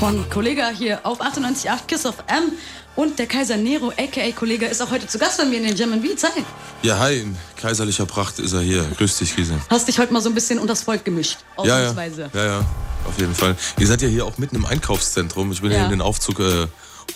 Von 0.00 0.28
Kollega 0.30 0.68
hier 0.70 1.00
auf 1.04 1.20
98.8 1.20 1.86
Kiss 1.86 2.06
of 2.06 2.16
M. 2.26 2.52
Und 2.96 3.18
der 3.20 3.26
Kaiser 3.26 3.56
Nero, 3.56 3.92
aka 3.96 4.32
Kollege, 4.32 4.66
ist 4.66 4.82
auch 4.82 4.90
heute 4.90 5.06
zu 5.06 5.18
Gast 5.18 5.38
bei 5.38 5.44
mir 5.44 5.58
in 5.58 5.64
den 5.64 5.76
German 5.76 6.02
Beats. 6.02 6.24
Hi. 6.24 6.42
Ja, 6.82 6.98
hi, 6.98 7.20
in 7.20 7.36
kaiserlicher 7.56 8.04
Pracht 8.04 8.38
ist 8.40 8.52
er 8.52 8.60
hier. 8.62 8.84
Grüß 8.96 9.18
dich, 9.18 9.34
Krise. 9.34 9.54
Hast 9.70 9.86
dich 9.86 9.98
heute 9.98 10.12
mal 10.12 10.20
so 10.20 10.28
ein 10.28 10.34
bisschen 10.34 10.58
unters 10.58 10.82
Volk 10.82 11.04
gemischt, 11.04 11.38
Ja, 11.62 11.80
ja, 11.80 11.92
ja, 12.34 12.44
ja, 12.44 12.58
auf 13.06 13.18
jeden 13.18 13.34
Fall. 13.34 13.56
Ihr 13.78 13.86
seid 13.86 14.02
ja 14.02 14.08
hier 14.08 14.26
auch 14.26 14.38
mitten 14.38 14.56
im 14.56 14.66
Einkaufszentrum. 14.66 15.52
Ich 15.52 15.60
bin 15.62 15.70
ja, 15.70 15.78
Ja. 15.78 15.84
in 15.84 15.90
den 15.90 16.00
Aufzug 16.02 16.40
äh, 16.40 16.66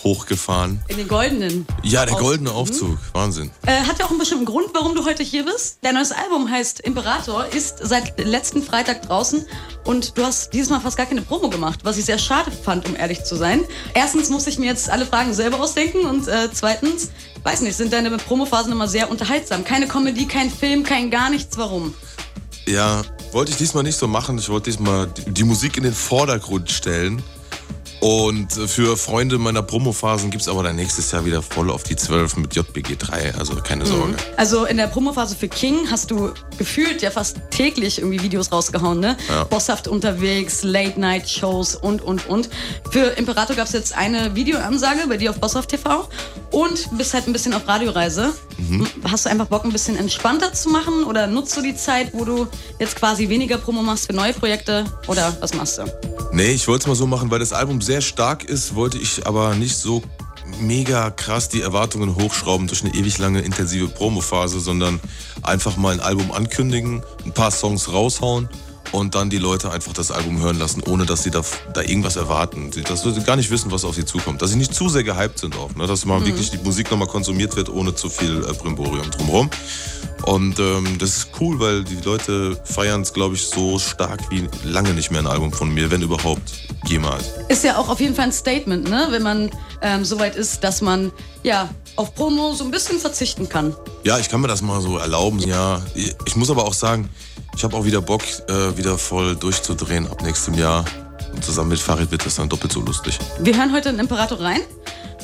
hochgefahren. 0.05 0.79
In 0.87 0.97
den 0.97 1.07
goldenen. 1.07 1.65
Ja, 1.83 2.05
der 2.05 2.15
goldene 2.15 2.51
Mhm. 2.51 2.55
Aufzug. 2.55 2.97
Wahnsinn. 3.13 3.49
Äh, 3.65 3.81
hat 3.81 3.99
ja 3.99 4.05
auch 4.05 4.11
einen 4.11 4.19
bestimmten 4.19 4.45
Grund, 4.45 4.67
warum 4.73 4.95
du 4.95 5.03
heute 5.03 5.23
hier 5.23 5.43
bist. 5.43 5.79
Dein 5.81 5.95
neues 5.95 6.11
Album 6.11 6.49
heißt 6.49 6.79
Imperator, 6.81 7.45
ist 7.47 7.79
seit 7.81 8.17
letzten 8.23 8.63
Freitag 8.63 9.01
draußen 9.07 9.45
und 9.83 10.17
du 10.17 10.23
hast 10.23 10.53
dieses 10.53 10.69
Mal 10.69 10.79
fast 10.79 10.95
gar 10.95 11.07
keine 11.07 11.23
Promo 11.23 11.49
gemacht, 11.49 11.79
was 11.83 11.97
ich 11.97 12.05
sehr 12.05 12.19
schade 12.19 12.51
fand, 12.51 12.87
um 12.87 12.95
ehrlich 12.95 13.23
zu 13.23 13.35
sein. 13.35 13.61
Erstens 13.95 14.29
muss 14.29 14.45
ich 14.47 14.59
mir 14.59 14.67
jetzt 14.67 14.89
alle 14.89 15.05
Fragen 15.07 15.33
selber 15.33 15.59
ausdenken 15.59 16.05
und 16.05 16.27
äh, 16.27 16.49
zweitens, 16.53 17.09
weiß 17.43 17.61
nicht, 17.61 17.75
sind 17.75 17.91
deine 17.91 18.11
Promophasen 18.11 18.71
immer 18.71 18.87
sehr 18.87 19.09
unterhaltsam. 19.09 19.63
Keine 19.63 19.87
Comedy, 19.87 20.27
kein 20.27 20.51
Film, 20.51 20.83
kein 20.83 21.09
gar 21.09 21.29
nichts. 21.31 21.57
Warum? 21.57 21.93
Ja, 22.67 23.01
wollte 23.31 23.51
ich 23.51 23.57
diesmal 23.57 23.83
nicht 23.83 23.97
so 23.97 24.07
machen. 24.07 24.37
Ich 24.37 24.49
wollte 24.49 24.69
diesmal 24.71 25.07
die, 25.07 25.31
die 25.31 25.43
Musik 25.43 25.77
in 25.77 25.83
den 25.83 25.93
Vordergrund 25.93 26.71
stellen. 26.71 27.21
Und 28.05 28.53
für 28.53 28.97
Freunde 28.97 29.39
meiner 29.39 29.63
Promophasen 29.63 30.29
gibt 30.29 30.43
es 30.43 30.47
aber 30.47 30.61
dann 30.61 30.75
nächstes 30.75 31.09
Jahr 31.09 31.25
wieder 31.25 31.41
voll 31.41 31.71
auf 31.71 31.81
die 31.81 31.95
12 31.95 32.37
mit 32.37 32.55
JBG 32.55 32.97
3. 32.99 33.33
Also 33.33 33.55
keine 33.55 33.83
Sorge. 33.83 34.13
Also 34.37 34.65
in 34.65 34.77
der 34.77 34.85
Promophase 34.85 35.35
für 35.35 35.47
King 35.47 35.89
hast 35.89 36.11
du 36.11 36.31
gefühlt 36.59 37.01
ja 37.01 37.09
fast 37.09 37.37
täglich 37.49 37.97
irgendwie 37.97 38.21
Videos 38.21 38.51
rausgehauen, 38.51 38.99
ne? 38.99 39.17
Ja. 39.27 39.45
Bosshaft 39.45 39.87
unterwegs, 39.87 40.61
Late-Night-Shows 40.61 41.77
und, 41.77 42.03
und, 42.03 42.27
und. 42.27 42.47
Für 42.91 43.17
Imperator 43.17 43.55
gab 43.55 43.65
es 43.65 43.73
jetzt 43.73 43.97
eine 43.97 44.35
Videoansage 44.35 45.07
bei 45.07 45.17
dir 45.17 45.31
auf 45.31 45.39
Bosshaft 45.39 45.71
TV 45.71 46.07
und 46.55 46.97
bist 46.97 47.13
halt 47.13 47.27
ein 47.27 47.33
bisschen 47.33 47.53
auf 47.53 47.67
Radioreise. 47.67 48.33
Mhm. 48.57 48.87
Hast 49.03 49.25
du 49.25 49.29
einfach 49.29 49.47
Bock, 49.47 49.65
ein 49.65 49.73
bisschen 49.73 49.97
entspannter 49.97 50.53
zu 50.53 50.69
machen 50.69 51.03
oder 51.03 51.27
nutzt 51.27 51.55
du 51.57 51.61
die 51.61 51.75
Zeit, 51.75 52.13
wo 52.13 52.23
du 52.23 52.47
jetzt 52.79 52.95
quasi 52.95 53.27
weniger 53.27 53.57
Promo 53.57 53.81
machst 53.81 54.07
für 54.07 54.13
neue 54.13 54.31
Projekte 54.31 54.85
oder 55.07 55.35
was 55.41 55.53
machst 55.53 55.79
du? 55.79 55.83
Nee, 56.31 56.51
ich 56.51 56.65
wollte 56.69 56.83
es 56.83 56.87
mal 56.87 56.95
so 56.95 57.07
machen, 57.07 57.29
weil 57.29 57.39
das 57.39 57.51
Album 57.51 57.81
sehr 57.81 57.99
stark 57.99 58.45
ist, 58.45 58.73
wollte 58.73 58.97
ich 58.97 59.27
aber 59.27 59.53
nicht 59.55 59.75
so 59.75 60.01
mega 60.61 61.09
krass 61.09 61.49
die 61.49 61.61
Erwartungen 61.61 62.15
hochschrauben 62.15 62.67
durch 62.67 62.85
eine 62.85 62.93
ewig 62.93 63.17
lange 63.17 63.41
intensive 63.41 63.89
Promophase, 63.89 64.61
sondern 64.61 65.01
einfach 65.41 65.75
mal 65.75 65.91
ein 65.91 65.99
Album 65.99 66.31
ankündigen, 66.31 67.03
ein 67.25 67.33
paar 67.33 67.51
Songs 67.51 67.91
raushauen 67.91 68.47
und 68.91 69.15
dann 69.15 69.29
die 69.29 69.37
Leute 69.37 69.71
einfach 69.71 69.93
das 69.93 70.11
Album 70.11 70.39
hören 70.41 70.57
lassen, 70.59 70.81
ohne 70.87 71.05
dass 71.05 71.23
sie 71.23 71.31
da, 71.31 71.41
da 71.73 71.81
irgendwas 71.81 72.15
erwarten. 72.15 72.71
Sie- 72.71 72.83
Dass 72.83 73.03
sie 73.03 73.13
gar 73.23 73.35
nicht 73.35 73.49
wissen, 73.51 73.71
was 73.71 73.83
auf 73.85 73.95
sie 73.95 74.05
zukommt. 74.05 74.41
Dass 74.41 74.51
sie 74.51 74.57
nicht 74.57 74.73
zu 74.73 74.89
sehr 74.89 75.03
gehypt 75.03 75.39
sind 75.39 75.55
auch. 75.57 75.73
Ne? 75.75 75.87
Dass 75.87 76.05
mal 76.05 76.25
wirklich 76.25 76.51
die 76.51 76.57
Musik 76.57 76.89
nochmal 76.91 77.07
konsumiert 77.07 77.55
wird, 77.55 77.69
ohne 77.69 77.93
zu 77.95 78.09
viel 78.09 78.43
äh, 78.47 78.53
Brimborium 78.53 79.09
drumherum. 79.11 79.49
Und 80.23 80.57
ähm, 80.59 80.97
das 80.97 81.17
ist 81.17 81.27
cool, 81.39 81.59
weil 81.59 81.83
die 81.83 81.97
Leute 82.03 82.59
feiern 82.63 83.01
es, 83.01 83.13
glaube 83.13 83.35
ich, 83.35 83.45
so 83.47 83.77
stark 83.77 84.19
wie 84.31 84.47
lange 84.63 84.93
nicht 84.93 85.11
mehr 85.11 85.19
ein 85.21 85.27
Album 85.27 85.51
von 85.51 85.71
mir, 85.73 85.91
wenn 85.91 86.01
überhaupt 86.01 86.41
jemals. 86.87 87.25
Ist 87.49 87.63
ja 87.63 87.77
auch 87.77 87.89
auf 87.89 87.99
jeden 87.99 88.15
Fall 88.15 88.25
ein 88.25 88.31
Statement, 88.31 88.89
ne? 88.89 89.07
Wenn 89.11 89.21
man 89.23 89.51
ähm, 89.81 90.03
so 90.05 90.17
weit 90.19 90.35
ist, 90.35 90.63
dass 90.63 90.81
man 90.81 91.11
ja 91.43 91.69
auf 91.95 92.15
Promo 92.15 92.53
so 92.55 92.63
ein 92.63 92.71
bisschen 92.71 92.97
verzichten 92.99 93.47
kann. 93.49 93.75
Ja, 94.03 94.17
ich 94.17 94.27
kann 94.29 94.41
mir 94.41 94.47
das 94.47 94.61
mal 94.61 94.81
so 94.81 94.97
erlauben. 94.97 95.39
Ja, 95.39 95.81
ich 96.25 96.35
muss 96.35 96.49
aber 96.49 96.65
auch 96.65 96.73
sagen, 96.73 97.09
ich 97.55 97.63
habe 97.63 97.75
auch 97.77 97.85
wieder 97.85 98.01
Bock, 98.01 98.21
äh, 98.47 98.77
wieder 98.77 98.97
voll 98.97 99.35
durchzudrehen 99.35 100.07
ab 100.07 100.21
nächstem 100.21 100.55
Jahr. 100.55 100.85
Und 101.33 101.43
zusammen 101.43 101.69
mit 101.69 101.79
Farid 101.79 102.11
wird 102.11 102.25
das 102.25 102.35
dann 102.35 102.49
doppelt 102.49 102.71
so 102.71 102.81
lustig. 102.81 103.17
Wir 103.39 103.57
hören 103.57 103.73
heute 103.73 103.89
in 103.89 103.99
Imperator 103.99 104.39
rein 104.39 104.61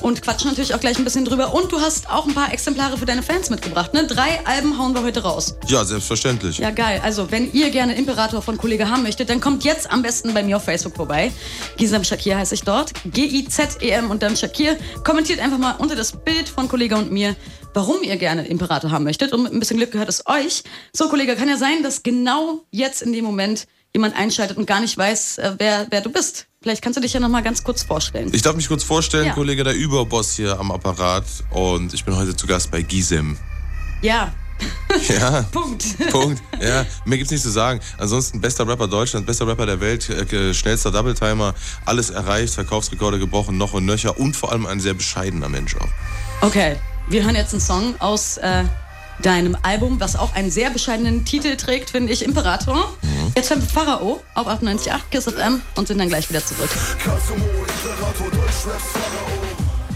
und 0.01 0.21
quatschen 0.21 0.49
natürlich 0.49 0.73
auch 0.73 0.79
gleich 0.79 0.97
ein 0.97 1.03
bisschen 1.03 1.25
drüber. 1.25 1.53
Und 1.53 1.71
du 1.71 1.79
hast 1.79 2.09
auch 2.09 2.27
ein 2.27 2.33
paar 2.33 2.53
Exemplare 2.53 2.97
für 2.97 3.05
deine 3.05 3.23
Fans 3.23 3.49
mitgebracht, 3.49 3.93
ne? 3.93 4.05
Drei 4.07 4.45
Alben 4.45 4.77
hauen 4.77 4.93
wir 4.93 5.03
heute 5.03 5.23
raus. 5.23 5.55
Ja, 5.67 5.83
selbstverständlich. 5.85 6.57
Ja, 6.57 6.71
geil. 6.71 7.01
Also, 7.03 7.31
wenn 7.31 7.51
ihr 7.53 7.69
gerne 7.69 7.95
Imperator 7.95 8.41
von 8.41 8.57
Kollege 8.57 8.89
haben 8.89 9.03
möchtet, 9.03 9.29
dann 9.29 9.39
kommt 9.39 9.63
jetzt 9.63 9.91
am 9.91 10.01
besten 10.01 10.33
bei 10.33 10.43
mir 10.43 10.57
auf 10.57 10.63
Facebook 10.63 10.95
vorbei. 10.95 11.31
Gisem 11.77 12.03
Shakir 12.03 12.37
heiße 12.37 12.55
ich 12.55 12.63
dort. 12.63 12.93
G-I-Z-E-M 13.05 14.09
und 14.09 14.23
dann 14.23 14.35
Shakir. 14.35 14.77
Kommentiert 15.03 15.39
einfach 15.39 15.57
mal 15.57 15.75
unter 15.77 15.95
das 15.95 16.11
Bild 16.11 16.49
von 16.49 16.67
Kollege 16.67 16.95
und 16.95 17.11
mir, 17.11 17.35
warum 17.73 18.03
ihr 18.03 18.17
gerne 18.17 18.47
Imperator 18.47 18.91
haben 18.91 19.03
möchtet. 19.03 19.33
Und 19.33 19.43
mit 19.43 19.53
ein 19.53 19.59
bisschen 19.59 19.77
Glück 19.77 19.91
gehört 19.91 20.09
es 20.09 20.25
euch. 20.27 20.63
So, 20.93 21.09
Kollege, 21.09 21.35
kann 21.35 21.49
ja 21.49 21.57
sein, 21.57 21.83
dass 21.83 22.03
genau 22.03 22.65
jetzt 22.71 23.01
in 23.01 23.13
dem 23.13 23.25
Moment 23.25 23.67
jemand 23.93 24.15
einschaltet 24.17 24.57
und 24.57 24.65
gar 24.65 24.79
nicht 24.79 24.97
weiß, 24.97 25.37
äh, 25.37 25.55
wer, 25.57 25.87
wer 25.89 26.01
du 26.01 26.09
bist. 26.09 26.47
Vielleicht 26.63 26.83
kannst 26.83 26.95
du 26.97 27.01
dich 27.01 27.13
ja 27.13 27.19
noch 27.19 27.27
mal 27.29 27.41
ganz 27.41 27.63
kurz 27.63 27.81
vorstellen. 27.81 28.29
Ich 28.33 28.43
darf 28.43 28.55
mich 28.55 28.67
kurz 28.67 28.83
vorstellen, 28.83 29.25
Ja. 29.25 29.33
Kollege 29.33 29.63
der 29.63 29.73
Überboss 29.73 30.33
hier 30.35 30.59
am 30.59 30.69
Apparat. 30.71 31.25
Und 31.49 31.91
ich 31.91 32.05
bin 32.05 32.15
heute 32.15 32.35
zu 32.35 32.45
Gast 32.45 32.69
bei 32.69 32.83
Gisem. 32.83 33.35
Ja, 34.03 34.31
Ja. 35.09 35.41
Punkt. 35.51 35.83
Punkt. 36.11 36.39
Ja, 36.61 36.85
mehr 37.03 37.17
gibt's 37.17 37.31
nicht 37.31 37.41
zu 37.41 37.49
sagen. 37.49 37.79
Ansonsten 37.97 38.39
bester 38.41 38.67
Rapper 38.67 38.87
Deutschland, 38.87 39.25
bester 39.25 39.47
Rapper 39.47 39.65
der 39.65 39.79
Welt, 39.81 40.07
äh, 40.07 40.53
schnellster 40.53 40.91
Double-Timer, 40.91 41.55
alles 41.85 42.11
erreicht, 42.11 42.53
Verkaufsrekorde 42.53 43.17
gebrochen, 43.17 43.57
noch 43.57 43.73
und 43.73 43.87
nöcher 43.87 44.19
und 44.19 44.35
vor 44.35 44.51
allem 44.51 44.67
ein 44.67 44.79
sehr 44.79 44.93
bescheidener 44.93 45.49
Mensch 45.49 45.75
auch. 45.77 46.45
Okay, 46.47 46.75
wir 47.09 47.23
hören 47.23 47.33
jetzt 47.33 47.53
einen 47.53 47.61
Song 47.61 47.95
aus 47.99 48.37
äh, 48.37 48.65
deinem 49.23 49.57
Album, 49.63 49.99
was 49.99 50.15
auch 50.15 50.35
einen 50.35 50.51
sehr 50.51 50.69
bescheidenen 50.69 51.25
Titel 51.25 51.55
trägt, 51.55 51.89
finde 51.89 52.13
ich, 52.13 52.23
Imperator. 52.23 52.93
Jetzt 53.35 53.49
hören 53.49 53.61
wir 53.61 53.69
Pharao 53.69 54.21
auf 54.33 54.47
98.8 54.47 54.99
Kiss 55.09 55.23
FM 55.23 55.61
und 55.75 55.87
sind 55.87 55.99
dann 55.99 56.09
gleich 56.09 56.29
wieder 56.29 56.45
zurück. 56.45 56.69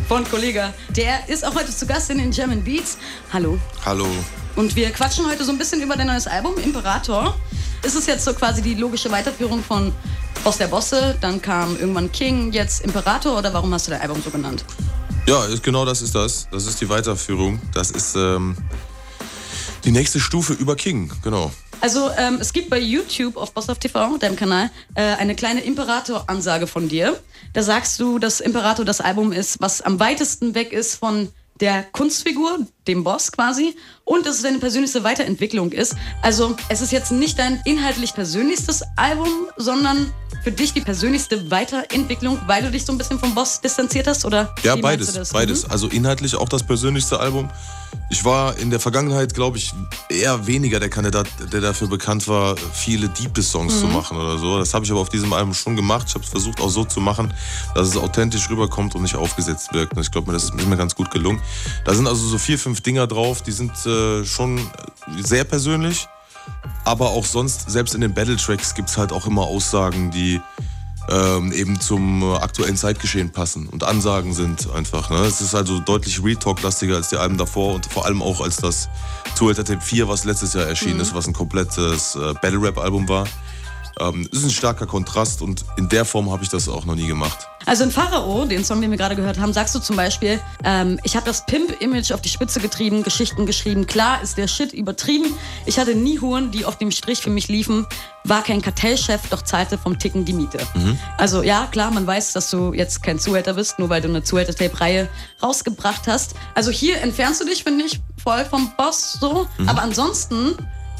Von 0.07 0.23
Kollega. 0.29 0.73
Der 0.89 1.27
ist 1.27 1.45
auch 1.45 1.53
heute 1.53 1.75
zu 1.75 1.85
Gast 1.85 2.09
in 2.09 2.19
den 2.19 2.31
German 2.31 2.63
Beats. 2.63 2.97
Hallo. 3.33 3.59
Hallo. 3.85 4.07
Und 4.55 4.75
wir 4.77 4.89
quatschen 4.91 5.29
heute 5.29 5.43
so 5.43 5.51
ein 5.51 5.57
bisschen 5.57 5.81
über 5.81 5.97
dein 5.97 6.07
neues 6.07 6.27
Album, 6.27 6.57
Imperator. 6.57 7.35
Ist 7.83 7.95
es 7.95 8.05
jetzt 8.05 8.23
so 8.23 8.33
quasi 8.33 8.61
die 8.61 8.75
logische 8.75 9.11
Weiterführung 9.11 9.61
von 9.61 9.91
Boss 10.45 10.57
der 10.57 10.67
Bosse, 10.67 11.17
dann 11.19 11.41
kam 11.41 11.77
irgendwann 11.77 12.11
King, 12.11 12.53
jetzt 12.53 12.85
Imperator 12.85 13.37
oder 13.37 13.53
warum 13.53 13.73
hast 13.73 13.87
du 13.87 13.91
dein 13.91 14.01
Album 14.01 14.21
so 14.23 14.29
genannt? 14.29 14.63
Ja, 15.27 15.43
ist, 15.45 15.61
genau 15.61 15.83
das 15.83 16.01
ist 16.01 16.15
das. 16.15 16.47
Das 16.51 16.67
ist 16.67 16.79
die 16.79 16.87
Weiterführung. 16.87 17.59
Das 17.73 17.91
ist 17.91 18.15
ähm, 18.15 18.55
die 19.85 19.91
nächste 19.91 20.19
Stufe 20.19 20.53
über 20.53 20.75
King, 20.75 21.11
genau. 21.23 21.51
Also 21.81 22.09
ähm, 22.17 22.37
es 22.39 22.53
gibt 22.53 22.69
bei 22.69 22.79
YouTube 22.79 23.37
auf 23.37 23.53
Boss 23.53 23.69
auf 23.69 23.77
TV, 23.77 24.17
deinem 24.17 24.35
Kanal, 24.35 24.71
äh, 24.95 25.01
eine 25.01 25.35
kleine 25.35 25.61
Imperator-Ansage 25.61 26.67
von 26.67 26.89
dir. 26.89 27.19
Da 27.53 27.61
sagst 27.61 27.99
du, 27.99 28.17
dass 28.17 28.39
Imperator 28.39 28.85
das 28.85 29.01
Album 29.01 29.31
ist, 29.31 29.61
was 29.61 29.81
am 29.81 29.99
weitesten 29.99 30.55
weg 30.55 30.73
ist 30.73 30.95
von 30.95 31.29
der 31.59 31.83
Kunstfigur, 31.83 32.65
dem 32.87 33.03
Boss 33.03 33.31
quasi, 33.31 33.75
und 34.03 34.25
dass 34.25 34.35
es 34.35 34.41
deine 34.43 34.59
persönlichste 34.59 35.03
Weiterentwicklung 35.03 35.71
ist. 35.71 35.95
Also 36.21 36.55
es 36.69 36.81
ist 36.81 36.91
jetzt 36.91 37.11
nicht 37.11 37.39
dein 37.39 37.59
inhaltlich 37.65 38.13
persönlichstes 38.13 38.83
Album, 38.95 39.47
sondern 39.57 40.11
für 40.43 40.51
dich 40.51 40.73
die 40.73 40.81
persönlichste 40.81 41.49
Weiterentwicklung, 41.49 42.39
weil 42.45 42.61
du 42.61 42.69
dich 42.69 42.85
so 42.85 42.91
ein 42.91 42.97
bisschen 42.99 43.19
vom 43.19 43.33
Boss 43.33 43.61
distanziert 43.61 44.07
hast, 44.07 44.25
oder? 44.25 44.53
Ja, 44.63 44.75
beides. 44.75 45.31
Beides. 45.31 45.65
Mhm. 45.65 45.71
Also 45.71 45.87
inhaltlich 45.87 46.35
auch 46.35 46.49
das 46.49 46.61
persönlichste 46.63 47.19
Album. 47.19 47.49
Ich 48.09 48.23
war 48.25 48.55
in 48.57 48.69
der 48.69 48.79
Vergangenheit, 48.79 49.33
glaube 49.33 49.57
ich, 49.57 49.73
eher 50.09 50.45
weniger 50.45 50.79
der 50.79 50.89
Kandidat, 50.89 51.27
der 51.51 51.61
dafür 51.61 51.87
bekannt 51.87 52.27
war, 52.27 52.55
viele 52.73 53.07
diepe 53.09 53.41
Songs 53.41 53.75
Mhm. 53.75 53.79
zu 53.79 53.87
machen 53.87 54.17
oder 54.17 54.37
so. 54.37 54.59
Das 54.59 54.73
habe 54.73 54.85
ich 54.85 54.91
aber 54.91 54.99
auf 54.99 55.09
diesem 55.09 55.31
Album 55.33 55.53
schon 55.53 55.75
gemacht. 55.75 56.05
Ich 56.09 56.13
habe 56.13 56.23
es 56.23 56.29
versucht 56.29 56.59
auch 56.61 56.69
so 56.69 56.83
zu 56.83 56.99
machen, 56.99 57.33
dass 57.73 57.87
es 57.87 57.97
authentisch 57.97 58.49
rüberkommt 58.49 58.93
und 58.95 59.01
nicht 59.01 59.15
aufgesetzt 59.15 59.73
wirkt. 59.73 59.93
Und 59.95 60.01
ich 60.03 60.11
glaube 60.11 60.27
mir, 60.27 60.33
das 60.33 60.43
ist 60.43 60.53
mir 60.53 60.77
ganz 60.77 60.93
gut 60.93 61.09
gelungen. 61.09 61.41
Da 61.85 61.95
sind 61.95 62.05
also 62.05 62.27
so 62.27 62.37
vier, 62.37 62.59
fünf 62.59 62.74
Dinger 62.81 63.07
drauf, 63.07 63.41
die 63.41 63.51
sind 63.51 63.71
äh, 63.85 64.25
schon 64.25 64.59
sehr 65.17 65.43
persönlich. 65.43 66.07
Aber 66.83 67.09
auch 67.09 67.25
sonst, 67.25 67.69
selbst 67.69 67.95
in 67.95 68.01
den 68.01 68.13
Battle-Tracks 68.13 68.75
gibt 68.75 68.89
es 68.89 68.97
halt 68.97 69.11
auch 69.11 69.25
immer 69.25 69.43
Aussagen, 69.43 70.11
die 70.11 70.39
ähm, 71.09 71.51
eben 71.51 71.79
zum 71.79 72.21
äh, 72.23 72.35
aktuellen 72.37 72.77
Zeitgeschehen 72.77 73.31
passen 73.31 73.67
und 73.67 73.83
Ansagen 73.83 74.33
sind 74.33 74.69
einfach. 74.71 75.09
Ne? 75.09 75.17
Es 75.17 75.41
ist 75.41 75.53
also 75.53 75.79
deutlich 75.79 76.23
Real-Talk-lastiger 76.23 76.95
als 76.95 77.09
die 77.09 77.17
Alben 77.17 77.37
davor 77.37 77.75
und 77.75 77.85
vor 77.85 78.05
allem 78.05 78.21
auch 78.21 78.41
als 78.41 78.57
das 78.57 78.89
Zuhälter 79.35 79.63
Tape 79.63 79.81
4, 79.81 80.07
was 80.07 80.25
letztes 80.25 80.53
Jahr 80.53 80.65
erschienen 80.65 80.99
ist, 80.99 81.13
was 81.13 81.27
ein 81.27 81.33
komplettes 81.33 82.15
äh, 82.15 82.33
Battle-Rap-Album 82.41 83.07
war. 83.07 83.27
Ähm, 83.99 84.27
ist 84.31 84.43
ein 84.43 84.49
starker 84.49 84.85
Kontrast 84.85 85.41
und 85.41 85.63
in 85.77 85.87
der 85.89 86.05
Form 86.05 86.31
habe 86.31 86.43
ich 86.43 86.49
das 86.49 86.67
auch 86.67 86.85
noch 86.85 86.95
nie 86.95 87.07
gemacht. 87.07 87.47
Also 87.65 87.83
in 87.83 87.91
Pharao, 87.91 88.45
den 88.45 88.63
Song, 88.63 88.79
den 88.79 88.91
wir 88.91 88.97
gerade 88.97 89.15
gehört 89.15 89.39
haben, 89.39 89.51
sagst 89.51 89.73
du 89.73 89.79
zum 89.79 89.95
Beispiel, 89.95 90.39
ähm, 90.63 90.99
ich 91.03 91.15
habe 91.15 91.25
das 91.25 91.45
Pimp-Image 91.45 92.11
auf 92.11 92.21
die 92.21 92.29
Spitze 92.29 92.59
getrieben, 92.59 93.01
Geschichten 93.01 93.45
geschrieben. 93.45 93.87
Klar 93.87 94.21
ist 94.21 94.37
der 94.37 94.47
Shit 94.47 94.73
übertrieben. 94.73 95.33
Ich 95.65 95.79
hatte 95.79 95.95
nie 95.95 96.19
Huren, 96.19 96.51
die 96.51 96.65
auf 96.65 96.77
dem 96.77 96.91
Strich 96.91 97.21
für 97.21 97.31
mich 97.31 97.47
liefen. 97.47 97.87
War 98.23 98.43
kein 98.43 98.61
Kartellchef, 98.61 99.21
doch 99.29 99.41
zahlte 99.41 99.77
vom 99.77 99.97
Ticken 99.97 100.25
die 100.25 100.33
Miete. 100.33 100.59
Also 101.17 101.41
ja, 101.41 101.67
klar, 101.71 101.91
man 101.91 102.05
weiß, 102.05 102.33
dass 102.33 102.49
du 102.51 102.73
jetzt 102.73 103.01
kein 103.01 103.17
Zuhälter 103.17 103.53
bist, 103.53 103.79
nur 103.79 103.89
weil 103.89 104.01
du 104.01 104.09
eine 104.09 104.23
Zuhälter-Tape-Reihe 104.23 105.09
rausgebracht 105.41 106.07
hast. 106.07 106.35
Also 106.53 106.69
hier 106.69 107.01
entfernst 107.01 107.41
du 107.41 107.45
dich, 107.45 107.63
finde 107.63 107.85
ich, 107.85 107.99
voll 108.21 108.45
vom 108.45 108.71
Boss 108.77 109.17
so. 109.19 109.47
Aber 109.65 109.81
ansonsten 109.81 110.55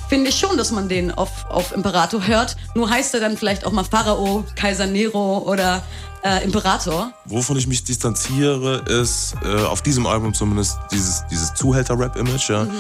finde 0.10 0.30
ich 0.30 0.40
schon, 0.40 0.58
dass 0.58 0.72
man 0.72 0.90
den 0.90 1.12
auf, 1.12 1.46
auf 1.50 1.74
Imperator 1.74 2.26
hört. 2.26 2.56
Nur 2.76 2.90
heißt 2.90 3.14
er 3.14 3.20
dann 3.20 3.38
vielleicht 3.38 3.66
auch 3.66 3.72
mal 3.72 3.84
Pharao, 3.84 4.46
Kaiser 4.56 4.88
Nero 4.88 5.40
oder 5.40 5.84
äh, 6.26 6.44
Imperator. 6.44 7.12
Wovon 7.26 7.58
ich 7.58 7.68
mich 7.68 7.84
distanziere, 7.84 8.84
ist 8.90 9.36
äh, 9.44 9.64
auf 9.64 9.82
diesem 9.82 10.08
Album 10.08 10.34
zumindest 10.34 10.78
dieses, 10.92 11.24
dieses 11.30 11.54
Zuhälter-Rap-Image. 11.54 12.50
Ja. 12.50 12.64
Mhm. 12.64 12.72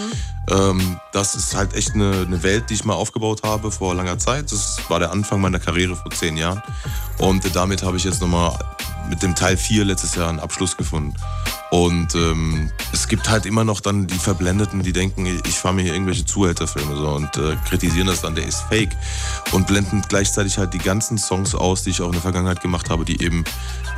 Ähm, 0.50 1.00
das 1.12 1.36
ist 1.36 1.56
halt 1.56 1.74
echt 1.76 1.94
eine, 1.94 2.26
eine, 2.26 2.44
Welt, 2.44 2.70
die 2.70 2.74
ich 2.74 2.86
mal 2.86 2.94
aufgebaut 2.94 3.42
habe 3.44 3.72
vor 3.72 3.94
langer 3.94 4.18
Zeit. 4.18 4.52
Das 4.52 4.78
war 4.90 5.00
der 5.00 5.12
Anfang 5.12 5.42
meiner 5.42 5.60
Karriere 5.60 5.96
vor 5.96 6.12
zehn 6.12 6.38
Jahren. 6.38 6.62
Und 7.20 7.56
damit 7.56 7.84
habe 7.84 7.98
ich 7.98 8.04
jetzt 8.04 8.20
nochmal 8.20 8.58
mit 9.10 9.24
dem 9.24 9.36
Teil 9.36 9.58
4 9.58 9.86
letztes 9.86 10.16
Jahr 10.16 10.30
einen 10.30 10.40
Abschluss 10.40 10.78
gefunden. 10.78 11.16
Und 11.72 12.16
ähm, 12.16 12.72
es 12.94 13.08
gibt 13.08 13.28
halt 13.30 13.46
immer 13.46 13.64
noch 13.64 13.82
dann 13.82 14.08
die 14.08 14.18
Verblendeten, 14.18 14.84
die 14.84 14.94
denken, 14.94 15.26
ich 15.26 15.56
fahre 15.56 15.74
mir 15.74 15.82
hier 15.82 15.94
irgendwelche 15.94 16.24
Zuhälterfilme 16.24 16.96
so 16.96 17.10
und 17.10 17.36
äh, 17.38 17.58
kritisieren 17.68 18.08
das 18.08 18.22
dann, 18.22 18.36
der 18.36 18.46
ist 18.46 18.62
fake 18.70 18.96
und 19.52 19.68
blenden 19.68 20.04
gleichzeitig 20.08 20.58
halt 20.58 20.74
die 20.74 20.80
ganzen 20.80 21.18
Songs 21.18 21.56
aus, 21.56 21.84
die 21.84 21.90
ich 21.90 22.02
auch 22.02 22.08
in 22.08 22.14
der 22.14 22.22
Vergangenheit 22.22 22.62
gemacht 22.62 22.90
habe, 22.90 23.04
die 23.04 23.22
eben 23.22 23.44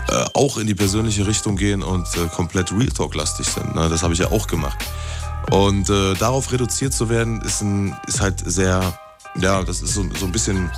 äh, 0.07 0.25
auch 0.33 0.57
in 0.57 0.65
die 0.65 0.75
persönliche 0.75 1.27
Richtung 1.27 1.57
gehen 1.57 1.83
und 1.83 2.07
äh, 2.15 2.27
komplett 2.33 2.71
Real 2.71 2.87
Talk-lastig 2.87 3.47
sind. 3.47 3.75
Ne? 3.75 3.89
Das 3.89 4.01
habe 4.01 4.13
ich 4.13 4.19
ja 4.19 4.31
auch 4.31 4.47
gemacht. 4.47 4.77
Und 5.51 5.89
äh, 5.89 6.13
darauf 6.15 6.51
reduziert 6.51 6.93
zu 6.93 7.09
werden, 7.09 7.41
ist, 7.41 7.61
ein, 7.61 7.95
ist 8.07 8.21
halt 8.21 8.41
sehr, 8.45 8.97
ja, 9.39 9.63
das 9.63 9.81
ist 9.81 9.93
so, 9.93 10.05
so 10.17 10.25
ein 10.25 10.31
bisschen, 10.31 10.71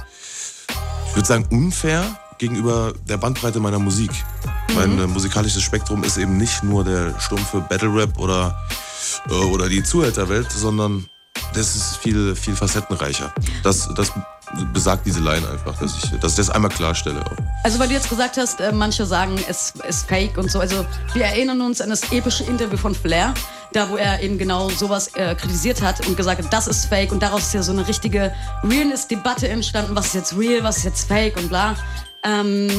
ich 1.07 1.15
würde 1.15 1.27
sagen, 1.27 1.45
unfair 1.49 2.03
gegenüber 2.39 2.93
der 3.07 3.17
Bandbreite 3.17 3.59
meiner 3.59 3.79
Musik. 3.79 4.11
Mhm. 4.69 4.75
Mein 4.75 4.99
äh, 4.99 5.07
musikalisches 5.07 5.61
Spektrum 5.61 6.03
ist 6.03 6.17
eben 6.17 6.37
nicht 6.37 6.63
nur 6.63 6.83
der 6.83 7.19
stumpfe 7.19 7.61
Battle 7.61 7.93
Rap 7.93 8.17
oder, 8.17 8.57
äh, 9.29 9.33
oder 9.33 9.69
die 9.69 9.83
Zuhälterwelt, 9.83 10.51
sondern 10.51 11.07
das 11.53 11.75
ist 11.75 11.97
viel, 11.97 12.35
viel 12.35 12.55
facettenreicher. 12.55 13.33
Das, 13.63 13.89
das 13.95 14.11
besagt 14.73 15.05
diese 15.05 15.19
Line 15.19 15.47
einfach, 15.47 15.77
dass 15.79 15.95
ich, 15.95 16.19
dass 16.19 16.31
ich 16.31 16.37
das 16.37 16.49
einmal 16.49 16.71
klarstelle. 16.71 17.23
Also 17.63 17.79
weil 17.79 17.87
du 17.87 17.93
jetzt 17.93 18.09
gesagt 18.09 18.37
hast, 18.37 18.59
äh, 18.59 18.71
manche 18.71 19.05
sagen, 19.05 19.35
es 19.47 19.73
ist 19.87 20.07
fake 20.07 20.37
und 20.37 20.49
so. 20.49 20.59
Also 20.59 20.85
wir 21.13 21.25
erinnern 21.25 21.61
uns 21.61 21.81
an 21.81 21.89
das 21.89 22.11
epische 22.11 22.43
Interview 22.45 22.77
von 22.77 22.95
Flair, 22.95 23.33
da 23.73 23.89
wo 23.89 23.97
er 23.97 24.21
eben 24.21 24.37
genau 24.37 24.69
sowas 24.69 25.09
äh, 25.15 25.35
kritisiert 25.35 25.81
hat 25.81 26.05
und 26.07 26.17
gesagt 26.17 26.43
hat, 26.43 26.51
das 26.51 26.67
ist 26.67 26.85
fake 26.85 27.11
und 27.11 27.21
daraus 27.21 27.43
ist 27.43 27.53
ja 27.53 27.63
so 27.63 27.71
eine 27.71 27.87
richtige 27.87 28.33
Realness-Debatte 28.63 29.47
entstanden, 29.47 29.95
was 29.95 30.07
ist 30.07 30.15
jetzt 30.15 30.37
real, 30.37 30.63
was 30.63 30.77
ist 30.77 30.85
jetzt 30.85 31.07
fake 31.07 31.37
und 31.37 31.49
bla. 31.49 31.75
Ähm, 32.23 32.69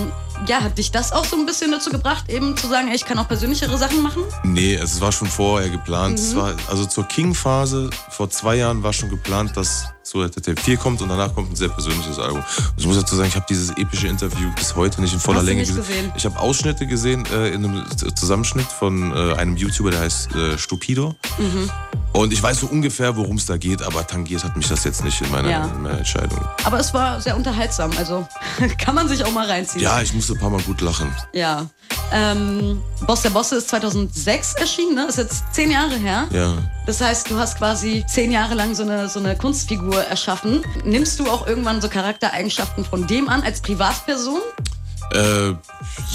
ja, 0.47 0.63
hat 0.63 0.77
dich 0.77 0.91
das 0.91 1.13
auch 1.13 1.25
so 1.25 1.37
ein 1.37 1.47
bisschen 1.47 1.71
dazu 1.71 1.91
gebracht, 1.91 2.29
eben 2.29 2.57
zu 2.57 2.67
sagen, 2.69 2.89
ey, 2.89 2.97
ich 2.97 3.05
kann 3.05 3.19
auch 3.19 3.29
persönlichere 3.29 3.77
Sachen 3.79 4.03
machen? 4.03 4.23
Nee, 4.45 4.75
es 4.75 5.01
war 5.01 5.13
schon 5.13 5.29
vorher 5.29 5.71
geplant. 5.71 6.21
Mhm. 6.21 6.37
War, 6.37 6.55
also 6.69 6.85
zur 6.87 7.05
King-Phase 7.05 7.91
vor 8.11 8.29
zwei 8.31 8.57
Jahren 8.57 8.83
war 8.83 8.93
schon 8.93 9.09
geplant, 9.09 9.57
dass 9.57 9.87
so 10.03 10.27
der 10.27 10.31
Tape 10.31 10.61
4 10.61 10.77
kommt 10.77 11.01
und 11.03 11.09
danach 11.09 11.35
kommt 11.35 11.53
ein 11.53 11.57
sehr 11.57 11.69
persönliches 11.69 12.19
Album. 12.19 12.43
Ich 12.77 12.87
muss 12.87 12.97
dazu 12.97 13.17
sagen, 13.17 13.29
ich 13.29 13.37
habe 13.37 13.47
dieses 13.49 13.71
epische 13.77 14.09
Interview 14.09 14.51
bis 14.57 14.75
heute 14.75 15.01
nicht 15.01 15.13
in 15.13 15.21
voller 15.21 15.39
Hast 15.39 15.47
Länge 15.47 15.61
gesehen. 15.61 15.77
gesehen. 15.77 16.13
Ich 16.17 16.25
habe 16.25 16.39
Ausschnitte 16.39 16.87
gesehen 16.87 17.25
äh, 17.33 17.49
in 17.49 17.65
einem 17.65 17.85
Zusammenschnitt 18.17 18.67
von 18.67 19.13
äh, 19.13 19.35
einem 19.35 19.57
YouTuber, 19.57 19.91
der 19.93 20.01
heißt 20.01 20.35
äh, 20.35 20.59
Stupido. 20.59 21.15
Mhm. 21.39 21.71
Und 22.13 22.33
ich 22.33 22.43
weiß 22.43 22.61
so 22.61 22.67
ungefähr, 22.67 23.17
worum 23.17 23.37
es 23.37 23.47
da 23.47 23.57
geht, 23.57 23.83
aber 23.83 24.07
tangiert 24.07 24.43
hat 24.43 24.57
mich 24.57 24.69
das 24.69 24.85
jetzt 24.85 25.05
nicht 25.05 25.21
in 25.21 25.31
meiner, 25.31 25.49
ja. 25.49 25.65
in 25.67 25.83
meiner 25.83 25.99
Entscheidung. 25.99 26.41
Aber 26.65 26.79
es 26.81 26.93
war 26.93 27.21
sehr 27.21 27.37
unterhaltsam, 27.37 27.93
also 27.97 28.27
kann 28.79 28.95
man 28.95 29.09
sich 29.09 29.25
auch 29.25 29.33
mal 29.33 29.47
reinziehen. 29.47 29.83
Ja, 29.83 30.01
ich 30.03 30.13
musste 30.13 30.33
ein 30.33 30.39
paar 30.39 30.51
Mal 30.51 30.61
gut 30.63 30.81
lachen. 30.81 31.15
Ja. 31.33 31.67
Ähm, 32.13 32.83
Boss 33.07 33.23
der 33.23 33.31
Bosse 33.31 33.57
ist 33.57 33.69
2006 33.69 34.55
erschienen, 34.55 34.97
ne? 34.97 35.07
Ist 35.07 35.19
jetzt 35.19 35.45
zehn 35.53 35.71
Jahre 35.71 35.97
her. 35.97 36.27
Ja. 36.33 36.55
Das 36.87 37.01
heißt, 37.01 37.31
du 37.31 37.39
hast 37.39 37.59
quasi 37.59 38.05
zehn 38.09 38.33
Jahre 38.33 38.55
lang 38.55 38.75
so 38.75 38.83
eine, 38.83 39.09
so 39.09 39.21
eine 39.21 39.37
Kunstfigur 39.37 40.03
erschaffen. 40.03 40.65
Nimmst 40.85 41.21
du 41.21 41.31
auch 41.31 41.47
irgendwann 41.47 41.81
so 41.81 41.89
Charaktereigenschaften 41.89 42.85
von 42.85 43.07
dem 43.07 43.29
an 43.29 43.43
als 43.43 43.61
Privatperson? 43.61 44.41
Äh, 45.13 45.55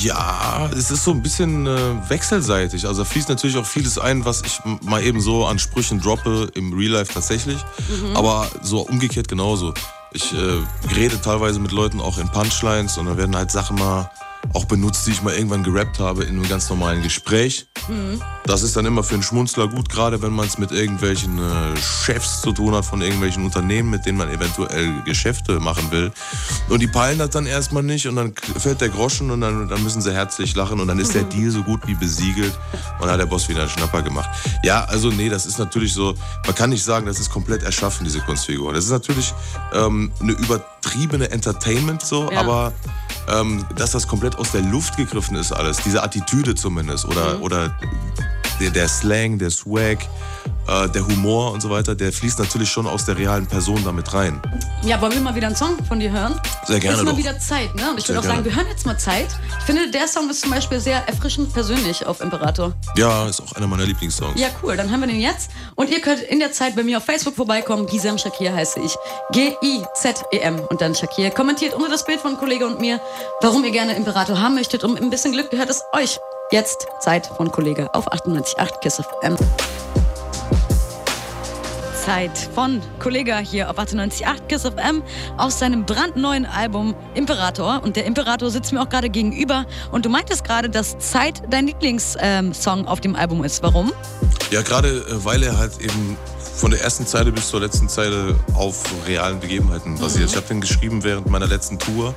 ja, 0.01 0.69
es 0.71 0.92
ist 0.92 1.03
so 1.03 1.12
ein 1.12 1.21
bisschen 1.21 1.68
äh, 1.68 2.09
wechselseitig. 2.09 2.88
Also 2.88 3.03
da 3.03 3.09
fließt 3.09 3.30
natürlich 3.30 3.57
auch 3.57 3.65
vieles 3.65 3.97
ein, 3.97 4.24
was 4.24 4.42
ich 4.42 4.59
mal 4.81 5.03
eben 5.03 5.19
so 5.19 5.45
an 5.45 5.59
Sprüchen 5.59 6.00
droppe 6.00 6.50
im 6.53 6.74
Real 6.74 6.92
Life 6.92 7.13
tatsächlich. 7.13 7.57
Mhm. 7.89 8.15
Aber 8.15 8.47
so 8.62 8.81
umgekehrt 8.81 9.27
genauso. 9.27 9.74
Ich 10.12 10.33
äh, 10.33 10.95
rede 10.95 11.19
teilweise 11.21 11.59
mit 11.59 11.71
Leuten 11.71 12.00
auch 12.00 12.18
in 12.18 12.30
Punchlines 12.30 12.97
und 12.97 13.07
da 13.07 13.18
werden 13.18 13.36
halt 13.36 13.51
Sachen 13.51 13.77
mal 13.77 14.09
auch 14.53 14.65
benutzt, 14.65 15.07
die 15.07 15.12
ich 15.12 15.21
mal 15.21 15.33
irgendwann 15.33 15.63
gerappt 15.63 16.00
habe 16.00 16.24
in 16.24 16.36
einem 16.36 16.47
ganz 16.47 16.69
normalen 16.69 17.01
Gespräch. 17.03 17.68
Mhm. 17.88 18.21
Das 18.45 18.63
ist 18.63 18.75
dann 18.75 18.86
immer 18.86 19.03
für 19.03 19.15
einen 19.15 19.24
Schmunzler 19.24 19.68
gut, 19.68 19.89
gerade 19.89 20.21
wenn 20.21 20.31
man 20.33 20.47
es 20.47 20.57
mit 20.57 20.71
irgendwelchen 20.71 21.38
äh, 21.39 21.77
Chefs 21.77 22.42
zu 22.42 22.51
tun 22.51 22.75
hat 22.75 22.86
von 22.86 23.01
irgendwelchen 23.01 23.44
Unternehmen, 23.44 23.89
mit 23.89 24.06
denen 24.06 24.18
man 24.18 24.30
eventuell 24.30 25.01
Geschäfte 25.03 25.59
machen 25.59 25.89
will. 25.92 26.12
Und 26.69 26.81
die 26.81 26.88
peilen 26.88 27.19
das 27.19 27.31
dann 27.31 27.45
erstmal 27.45 27.83
nicht 27.83 28.07
und 28.07 28.15
dann 28.15 28.33
fällt 28.57 28.81
der 28.81 28.89
Groschen 28.89 29.31
und 29.31 29.42
dann, 29.42 29.68
dann 29.68 29.83
müssen 29.83 30.01
sie 30.01 30.13
herzlich 30.13 30.56
lachen 30.56 30.80
und 30.80 30.88
dann 30.88 31.00
ist 31.00 31.13
der 31.13 31.24
mhm. 31.24 31.30
Deal 31.30 31.51
so 31.51 31.63
gut 31.63 31.81
wie 31.88 31.95
besiegelt 31.95 32.53
und 33.00 33.01
dann 33.01 33.12
hat 33.12 33.19
der 33.19 33.25
Boss 33.25 33.50
wieder 33.50 33.62
einen 33.62 33.69
Schnapper 33.69 34.01
gemacht. 34.01 34.30
Ja, 34.63 34.86
also 34.86 35.09
nee, 35.09 35.30
das 35.30 35.45
ist 35.45 35.59
natürlich 35.59 35.94
so, 35.94 36.15
man 36.45 36.56
kann 36.56 36.69
nicht 36.69 36.83
sagen, 36.83 37.06
das 37.06 37.19
ist 37.19 37.30
komplett 37.30 37.63
erschaffen, 37.63 38.06
diese 38.06 38.19
Kunstfigur. 38.19 38.74
Das 38.74 38.86
ist 38.86 38.92
natürlich 38.92 39.33
ähm, 39.74 40.12
eine 40.21 40.33
übertriebene 40.33 41.31
Entertainment 41.31 42.01
so, 42.01 42.31
ja. 42.31 42.39
aber 42.39 42.74
ähm, 43.27 43.66
dass 43.75 43.92
das 43.92 44.07
komplett 44.07 44.38
aus 44.38 44.51
der 44.51 44.62
Luft 44.62 44.98
gegriffen 44.98 45.36
ist 45.36 45.51
alles. 45.51 45.77
Diese 45.77 46.04
Attitüde 46.04 46.56
zumindest 46.56 47.06
oder, 47.06 47.38
mhm. 47.38 47.44
oder 47.44 47.77
der, 48.60 48.69
der 48.69 48.88
Slang, 48.88 49.38
der 49.38 49.50
Swag, 49.50 50.00
äh, 50.68 50.90
der 50.90 51.06
Humor 51.06 51.52
und 51.52 51.62
so 51.62 51.69
weiter, 51.69 51.96
der 51.96 52.12
fließt 52.12 52.40
natürlich 52.40 52.69
schon 52.69 52.88
aus 52.88 53.06
der 53.06 53.18
realen 53.18 53.46
Person 53.46 53.84
damit 53.84 54.13
rein. 54.13 54.42
Ja, 54.84 55.00
wollen 55.02 55.13
wir 55.13 55.22
mal 55.22 55.36
wieder 55.36 55.48
einen 55.48 55.56
Song 55.56 55.84
von 55.86 56.00
dir 56.00 56.12
hören? 56.12 56.40
Sehr 56.66 56.80
gerne. 56.80 56.96
Es 56.96 57.00
ist 57.00 57.06
mal 57.06 57.12
doch. 57.12 57.18
wieder 57.18 57.40
Zeit, 57.40 57.75
ne? 57.75 57.92
Und 57.92 58.00
ich 58.00 58.07
würde 58.07 58.19
auch 58.19 58.24
gerne. 58.24 58.38
sagen, 58.38 58.46
wir 58.46 58.56
hören 58.56 58.68
jetzt 58.69 58.86
mal 58.86 58.98
Zeit. 58.98 59.28
Ich 59.60 59.66
finde, 59.66 59.90
der 59.92 60.07
Song 60.07 60.30
ist 60.30 60.42
zum 60.42 60.52
Beispiel 60.52 60.80
sehr 60.80 61.07
erfrischend 61.07 61.54
persönlich 61.54 62.06
auf 62.06 62.22
Imperator. 62.22 62.74
Ja, 62.98 63.28
ist 63.28 63.42
auch 63.42 63.54
einer 63.54 63.68
meiner 63.68 63.86
Lieblingssongs. 63.86 64.40
Ja, 64.40 64.48
cool. 64.63 64.75
Dann 64.75 64.90
hören 64.90 65.02
wir 65.02 65.07
den 65.07 65.22
jetzt. 65.22 65.52
Und 65.75 65.90
ihr 65.90 66.02
könnt 66.02 66.22
in 66.22 66.40
der 66.40 66.52
Zeit 66.52 66.75
bei 66.75 66.84
mir 66.84 66.98
auf 66.98 67.06
Facebook 67.06 67.36
vorbeikommen. 67.36 67.86
Gisem 67.88 68.18
Shakir 68.18 68.54
heiße 68.54 68.80
ich. 68.80 68.96
G-I-Z-E-M. 69.31 70.60
Und 70.60 70.81
dann 70.81 70.96
Shakir. 70.96 71.31
Kommentiert 71.31 71.74
unter 71.74 71.90
das 71.90 72.06
Bild 72.06 72.19
von 72.19 72.38
Kollege 72.38 72.66
und 72.66 72.80
mir, 72.80 73.00
warum 73.42 73.63
ihr 73.63 73.72
gerne 73.72 73.96
Imperator 73.96 74.40
haben 74.40 74.56
möchtet. 74.56 74.84
Und 74.84 75.02
ein 75.02 75.10
bisschen 75.10 75.31
Glück 75.31 75.52
gehört 75.52 75.69
es 75.69 75.81
euch. 75.94 76.19
Jetzt 76.56 76.88
Zeit 77.02 77.28
von 77.28 77.52
Kollege 77.52 77.94
auf 77.94 78.10
98.8 78.10 78.80
Kiss 78.80 79.02
FM. 79.19 79.36
Zeit 82.06 82.50
von 82.56 82.81
Kollega 82.98 83.40
hier 83.40 83.69
auf 83.69 83.78
98.8 83.78 84.48
Kiss 84.48 84.62
FM 84.62 85.04
aus 85.36 85.60
seinem 85.60 85.86
brandneuen 85.86 86.46
Album 86.46 86.96
Imperator. 87.13 87.81
Und 87.84 87.98
der 87.98 88.06
Imperator 88.06 88.50
sitzt 88.52 88.72
mir 88.72 88.81
auch 88.81 88.88
gerade 88.88 89.10
gegenüber. 89.10 89.66
Und 89.92 90.06
du 90.06 90.10
meintest 90.10 90.45
gerade, 90.45 90.69
dass 90.69 90.97
Zeit 90.97 91.44
dein 91.50 91.68
Lieblingssong 91.68 92.80
ähm, 92.80 92.88
auf 92.88 93.02
dem 93.02 93.18
Album 93.18 93.44
ist. 93.44 93.62
Warum? 93.62 93.92
Ja, 94.50 94.62
gerade 94.62 95.00
äh, 95.00 95.26
weil 95.26 95.44
er 95.44 95.57
halt 95.57 95.81
eben 95.81 96.16
von 96.40 96.71
der 96.71 96.81
ersten 96.81 97.06
Zeile 97.06 97.33
bis 97.33 97.50
zur 97.50 97.59
letzten 97.59 97.90
Zeile 97.90 98.33
auf 98.54 98.81
realen 99.06 99.42
Begebenheiten 99.42 100.00
basiert. 100.00 100.28
Mhm. 100.28 100.30
Ich 100.30 100.35
habe 100.38 100.47
den 100.47 100.62
geschrieben 100.62 101.04
während 101.04 101.30
meiner 101.30 101.47
letzten 101.47 101.80
Tour 101.80 102.16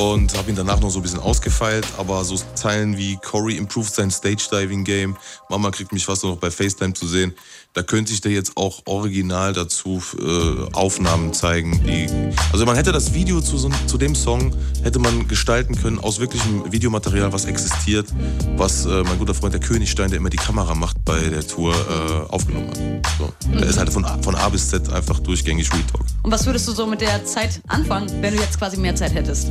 und 0.00 0.34
habe 0.34 0.48
ihn 0.48 0.56
danach 0.56 0.80
noch 0.80 0.88
so 0.88 1.00
ein 1.00 1.02
bisschen 1.02 1.20
ausgefeilt. 1.20 1.86
Aber 1.98 2.24
so 2.24 2.40
Zeilen 2.54 2.96
wie 2.96 3.18
Corey 3.18 3.58
improved 3.58 3.94
sein 3.94 4.10
Stage-Diving-Game, 4.10 5.14
Mama 5.50 5.70
kriegt 5.70 5.92
mich 5.92 6.06
fast 6.06 6.24
noch 6.24 6.36
bei 6.36 6.50
FaceTime 6.50 6.94
zu 6.94 7.06
sehen, 7.06 7.34
da 7.72 7.82
könnte 7.82 8.12
ich 8.12 8.20
dir 8.20 8.32
jetzt 8.32 8.56
auch 8.56 8.82
original 8.86 9.52
dazu 9.52 10.02
äh, 10.18 10.72
Aufnahmen 10.72 11.32
zeigen. 11.32 11.80
Die, 11.86 12.08
also 12.52 12.66
man 12.66 12.74
hätte 12.74 12.90
das 12.90 13.14
Video 13.14 13.40
zu, 13.40 13.58
so, 13.58 13.70
zu 13.86 13.96
dem 13.96 14.14
Song 14.14 14.52
hätte 14.82 14.98
man 14.98 15.28
gestalten 15.28 15.80
können 15.80 15.98
aus 16.00 16.18
wirklichem 16.18 16.70
Videomaterial, 16.72 17.32
was 17.32 17.44
existiert, 17.44 18.08
was 18.56 18.86
äh, 18.86 19.02
mein 19.04 19.18
guter 19.18 19.34
Freund 19.34 19.54
der 19.54 19.60
Königstein, 19.60 20.10
der 20.10 20.18
immer 20.18 20.30
die 20.30 20.36
Kamera 20.36 20.74
macht 20.74 21.04
bei 21.04 21.20
der 21.20 21.46
Tour, 21.46 21.72
äh, 21.72 22.32
aufgenommen 22.32 22.70
hat. 22.70 22.78
So. 23.18 23.32
Mhm. 23.48 23.58
Der 23.58 23.68
ist 23.68 23.78
halt 23.78 23.92
von, 23.92 24.04
von 24.22 24.34
A 24.34 24.48
bis 24.48 24.68
Z 24.68 24.92
einfach 24.92 25.20
durchgängig 25.20 25.72
Retalk. 25.72 26.04
Und 26.22 26.32
was 26.32 26.46
würdest 26.46 26.66
du 26.66 26.72
so 26.72 26.86
mit 26.86 27.00
der 27.00 27.24
Zeit 27.24 27.60
anfangen, 27.68 28.10
wenn 28.20 28.34
du 28.34 28.40
jetzt 28.40 28.58
quasi 28.58 28.78
mehr 28.78 28.96
Zeit 28.96 29.14
hättest? 29.14 29.50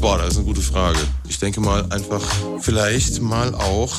Boah, 0.00 0.16
das 0.16 0.28
ist 0.28 0.36
eine 0.38 0.46
gute 0.46 0.62
Frage. 0.62 0.98
Ich 1.28 1.38
denke 1.38 1.60
mal 1.60 1.84
einfach 1.90 2.22
vielleicht 2.60 3.20
mal 3.20 3.54
auch 3.54 3.94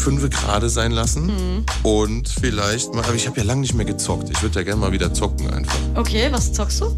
fünf 0.00 0.28
gerade 0.28 0.68
sein 0.68 0.92
lassen 0.92 1.26
mhm. 1.26 1.64
und 1.82 2.28
vielleicht 2.28 2.89
aber 2.98 3.14
ich 3.14 3.26
habe 3.26 3.38
ja 3.38 3.44
lange 3.44 3.62
nicht 3.62 3.74
mehr 3.74 3.86
gezockt. 3.86 4.30
Ich 4.30 4.42
würde 4.42 4.60
ja 4.60 4.64
gerne 4.64 4.80
mal 4.80 4.92
wieder 4.92 5.12
zocken 5.12 5.50
einfach. 5.50 5.78
Okay, 5.94 6.28
was 6.30 6.52
zockst 6.52 6.80
du? 6.80 6.96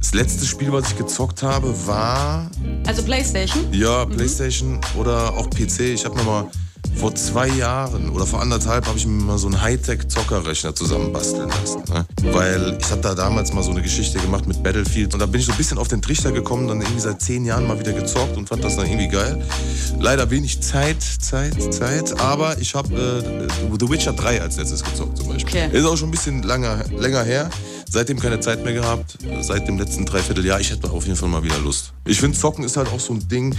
Das 0.00 0.14
letzte 0.14 0.46
Spiel, 0.46 0.72
was 0.72 0.90
ich 0.90 0.96
gezockt 0.96 1.42
habe, 1.42 1.74
war. 1.86 2.50
Also 2.86 3.02
PlayStation? 3.02 3.64
Ja, 3.72 4.04
mhm. 4.04 4.16
PlayStation 4.16 4.72
mhm. 4.74 4.80
oder 5.00 5.34
auch 5.34 5.50
PC. 5.50 5.80
Ich 5.80 6.04
habe 6.04 6.16
nochmal 6.16 6.46
vor 6.98 7.14
zwei 7.14 7.46
Jahren 7.46 8.10
oder 8.10 8.26
vor 8.26 8.40
anderthalb 8.40 8.86
habe 8.86 8.98
ich 8.98 9.06
mir 9.06 9.22
mal 9.22 9.38
so 9.38 9.46
einen 9.46 9.62
Hightech-Zockerrechner 9.62 10.74
zusammenbasteln 10.74 11.48
lassen. 11.48 11.82
Ne? 11.92 12.04
Weil 12.32 12.76
ich 12.80 12.90
habe 12.90 13.00
da 13.00 13.14
damals 13.14 13.52
mal 13.52 13.62
so 13.62 13.70
eine 13.70 13.82
Geschichte 13.82 14.18
gemacht 14.18 14.46
mit 14.46 14.62
Battlefield 14.64 15.14
und 15.14 15.20
da 15.20 15.26
bin 15.26 15.40
ich 15.40 15.46
so 15.46 15.52
ein 15.52 15.58
bisschen 15.58 15.78
auf 15.78 15.86
den 15.86 16.02
Trichter 16.02 16.32
gekommen, 16.32 16.66
dann 16.66 16.80
irgendwie 16.80 17.00
seit 17.00 17.22
zehn 17.22 17.44
Jahren 17.44 17.68
mal 17.68 17.78
wieder 17.78 17.92
gezockt 17.92 18.36
und 18.36 18.48
fand 18.48 18.64
das 18.64 18.76
dann 18.76 18.86
irgendwie 18.86 19.08
geil. 19.08 19.40
Leider 20.00 20.28
wenig 20.30 20.60
Zeit, 20.60 21.00
Zeit, 21.02 21.72
Zeit, 21.72 22.18
aber 22.20 22.58
ich 22.58 22.74
habe 22.74 22.92
äh, 22.92 23.76
The 23.78 23.88
Witcher 23.88 24.12
3 24.12 24.42
als 24.42 24.56
letztes 24.56 24.82
gezockt 24.82 25.18
zum 25.18 25.28
Beispiel. 25.28 25.66
Okay. 25.66 25.78
Ist 25.78 25.84
auch 25.84 25.96
schon 25.96 26.08
ein 26.08 26.12
bisschen 26.12 26.42
langer, 26.42 26.84
länger 26.98 27.22
her. 27.22 27.48
Seitdem 27.90 28.18
keine 28.20 28.40
Zeit 28.40 28.64
mehr 28.64 28.72
gehabt. 28.74 29.18
Seit 29.40 29.66
dem 29.68 29.78
letzten 29.78 30.04
Dreivierteljahr. 30.04 30.60
Ich 30.60 30.70
hätte 30.70 30.90
auf 30.90 31.04
jeden 31.04 31.16
Fall 31.16 31.28
mal 31.28 31.42
wieder 31.42 31.58
Lust. 31.58 31.92
Ich 32.06 32.20
finde, 32.20 32.38
Zocken 32.38 32.64
ist 32.64 32.76
halt 32.76 32.88
auch 32.88 33.00
so 33.00 33.12
ein 33.12 33.28
Ding, 33.28 33.54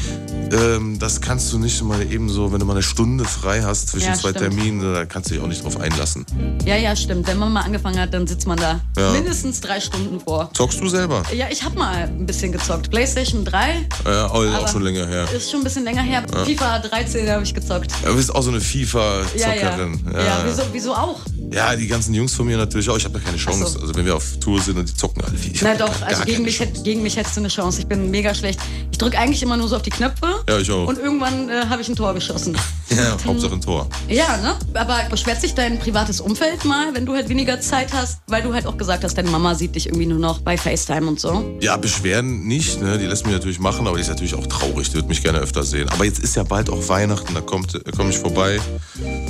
ähm, 0.52 0.98
das 1.00 1.22
kannst 1.22 1.52
du 1.54 1.60
nicht 1.60 1.82
mal 1.84 2.02
eben 2.12 2.30
so, 2.30 2.52
wenn 2.52 2.60
du 2.60 2.66
mal 2.66 2.74
eine 2.74 2.82
Stunde 2.84 3.26
frei 3.26 3.62
hast 3.62 3.90
zwischen 3.90 4.08
Ja, 4.08 4.14
zwei 4.14 4.30
stimmt. 4.32 4.56
Terminen, 4.56 4.94
da 4.94 5.06
kannst 5.06 5.30
du 5.30 5.36
dich 5.36 5.44
auch 5.44 5.48
nicht 5.48 5.64
drauf 5.64 5.80
einlassen. 5.80 6.26
Ja, 6.66 6.76
ja, 6.76 6.96
stimmt. 6.96 7.28
Wenn 7.28 7.38
man 7.38 7.52
mal 7.54 7.62
angefangen 7.62 8.00
hat, 8.00 8.14
dann 8.14 8.26
sitzt 8.28 8.48
man 8.48 8.58
da 8.58 8.82
Ja. 8.98 9.12
mindestens 9.12 9.62
drei 9.62 9.80
Stunden 9.80 10.20
vor. 10.20 10.50
Zockst 10.54 10.80
du 10.80 10.88
selber? 10.88 11.24
Ja, 11.34 11.48
ich 11.52 11.64
habe 11.64 11.78
mal 11.78 11.96
ein 12.06 12.26
bisschen 12.26 12.52
gezockt. 12.52 12.90
PlayStation 12.90 13.46
3 13.46 13.88
Ja, 14.06 14.28
auch, 14.28 14.34
auch 14.36 14.44
Aber- 14.46 14.68
schon 14.68 14.82
länger 14.84 15.06
her. 15.08 15.28
ist 15.36 15.52
schon 15.52 15.62
ein 15.62 15.64
bisschen 15.64 15.84
länger 15.84 16.02
her. 16.02 16.24
FIFA 16.46 16.80
13 16.80 17.30
habe 17.30 17.44
ich 17.44 17.54
gezockt. 17.54 17.92
Ja, 18.04 18.10
du 18.10 18.16
bist 18.16 18.34
auch 18.34 18.42
so 18.42 18.50
eine 18.50 18.60
Ja, 18.60 18.64
ja. 18.64 18.70
FIFA-Zockerin. 18.70 20.00
Ja, 20.14 20.44
wieso, 20.46 20.64
wieso 20.72 20.94
auch? 20.94 21.20
Ja, 21.52 21.76
die 21.76 21.88
ganzen 21.88 22.14
Jungs 22.14 22.34
von 22.34 22.46
mir 22.46 22.58
natürlich 22.58 22.90
auch. 22.90 22.98
Ich 22.98 23.06
habe 23.06 23.18
da 23.18 23.24
keine 23.26 23.38
Chance. 23.38 23.66
So. 23.74 23.80
Also 23.82 23.96
wenn 23.96 24.06
wir 24.06 24.16
auf 24.20 24.40
Tour 24.40 24.62
sind 24.62 24.78
und 24.78 24.90
die 24.90 24.94
zocken 24.94 25.24
alle 25.24 25.42
wie 25.42 25.52
ich. 25.52 25.62
Na 25.62 25.76
doch, 25.76 26.02
also 26.02 26.24
gegen 26.26 26.44
mich, 26.44 26.60
hätt, 26.60 26.84
gegen 26.84 27.02
mich 27.02 27.16
hättest 27.16 27.38
du 27.38 27.42
eine 27.42 27.48
Chance. 27.48 27.80
Ich 27.80 27.88
bin 27.88 28.12
mega 28.12 28.36
schlecht. 28.36 28.60
Ich 28.92 28.98
drücke 28.98 29.18
eigentlich 29.18 29.42
immer 29.42 29.56
nur 29.56 29.70
so 29.70 29.78
auf 29.78 29.82
die 29.82 29.90
Knöpfe. 29.90 30.44
Ja, 30.50 30.58
ich 30.58 30.70
auch. 30.72 30.88
Und 30.88 31.00
irgendwann 31.00 31.50
äh, 31.50 31.66
habe 31.70 31.82
ich 31.82 31.88
ein 31.88 31.96
Tor 31.96 32.14
geschossen. 32.14 32.58
Ja, 32.90 33.16
Hauptsache 33.24 33.54
ein 33.54 33.62
Tor. 33.62 33.88
Ja, 34.08 34.36
ne? 34.38 34.56
Aber 34.74 34.98
beschwert 35.12 35.40
sich 35.40 35.54
dein 35.54 35.78
privates 35.78 36.20
Umfeld 36.20 36.66
mal, 36.66 36.92
wenn 36.96 37.06
du 37.06 37.14
halt 37.14 37.30
weniger 37.30 37.62
Zeit 37.62 37.94
hast? 37.94 38.20
Weil 38.26 38.42
du 38.42 38.52
halt 38.52 38.66
auch 38.66 38.78
gesagt 38.78 39.04
hast, 39.04 39.16
deine 39.16 39.30
Mama 39.30 39.54
sieht 39.54 39.76
dich 39.76 39.86
irgendwie 39.86 40.08
nur 40.08 40.18
noch 40.18 40.40
bei 40.40 40.58
FaceTime 40.58 41.06
und 41.08 41.20
so. 41.20 41.56
Ja, 41.62 41.78
Beschwerden 41.78 42.48
nicht, 42.48 42.82
ne? 42.82 42.98
Die 42.98 43.06
lässt 43.06 43.28
mich 43.28 43.36
natürlich 43.36 43.60
machen, 43.60 43.86
aber 43.86 43.98
die 43.98 44.02
ist 44.02 44.10
natürlich 44.10 44.34
auch 44.34 44.48
traurig. 44.48 44.90
Die 44.90 44.96
wird 44.96 45.08
mich 45.08 45.22
gerne 45.22 45.38
öfter 45.38 45.64
sehen. 45.64 45.88
Aber 45.90 46.04
jetzt 46.04 46.18
ist 46.18 46.36
ja 46.36 46.42
bald 46.42 46.72
auch 46.72 46.90
Weihnachten, 46.90 47.36
da 47.36 47.42
kommt, 47.42 47.76
da 47.76 47.92
komme 47.92 48.10
ich 48.10 48.18
vorbei 48.18 48.60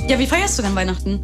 Ja, 0.08 0.18
wie 0.18 0.26
feierst 0.26 0.58
du 0.58 0.62
denn 0.62 0.74
Weihnachten? 0.74 1.20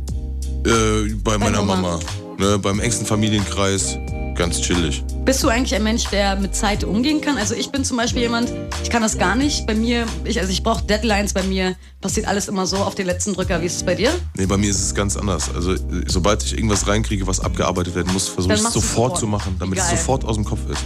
Äh, 0.67 1.15
bei 1.23 1.39
meiner 1.39 1.63
Oma. 1.63 1.77
Mama. 1.77 2.01
Ne? 2.39 2.59
Beim 2.59 2.81
engsten 2.81 3.07
Familienkreis. 3.07 3.99
Ganz 4.37 4.61
chillig. 4.61 5.03
Bist 5.25 5.43
du 5.43 5.49
eigentlich 5.49 5.75
ein 5.75 5.83
Mensch, 5.83 6.05
der 6.11 6.37
mit 6.37 6.55
Zeit 6.55 6.85
umgehen 6.85 7.23
kann? 7.23 7.39
Also 7.39 7.55
ich 7.55 7.71
bin 7.71 7.85
zum 7.85 7.97
Beispiel 7.97 8.21
jemand, 8.21 8.53
ich 8.83 8.91
kann 8.91 9.01
das 9.01 9.17
gar 9.17 9.35
nicht. 9.35 9.67
Bei 9.67 9.75
mir, 9.75 10.05
ich, 10.25 10.39
also 10.39 10.53
ich 10.53 10.63
brauche 10.63 10.85
Deadlines, 10.85 11.33
bei 11.33 11.43
mir 11.43 11.75
passiert 12.03 12.29
alles 12.29 12.47
immer 12.49 12.67
so 12.67 12.77
auf 12.77 12.95
den 12.95 13.07
letzten 13.07 13.33
Drücker. 13.33 13.63
Wie 13.63 13.67
ist 13.67 13.77
es 13.77 13.83
bei 13.83 13.95
dir? 13.95 14.11
Nee, 14.37 14.45
bei 14.45 14.59
mir 14.59 14.69
ist 14.69 14.83
es 14.83 14.95
ganz 14.95 15.17
anders. 15.17 15.49
Also, 15.55 15.75
sobald 16.07 16.43
ich 16.43 16.53
irgendwas 16.53 16.87
reinkriege, 16.87 17.27
was 17.27 17.41
abgearbeitet 17.41 17.95
werden 17.95 18.13
muss, 18.13 18.29
versuche 18.29 18.53
ich 18.53 18.61
es 18.61 18.65
sofort, 18.65 18.83
sofort. 18.83 19.19
zu 19.19 19.27
machen, 19.27 19.57
damit 19.59 19.79
es 19.79 19.89
Geil. 19.89 19.97
sofort 19.97 20.27
aus 20.27 20.37
dem 20.37 20.45
Kopf 20.45 20.69
ist. 20.71 20.85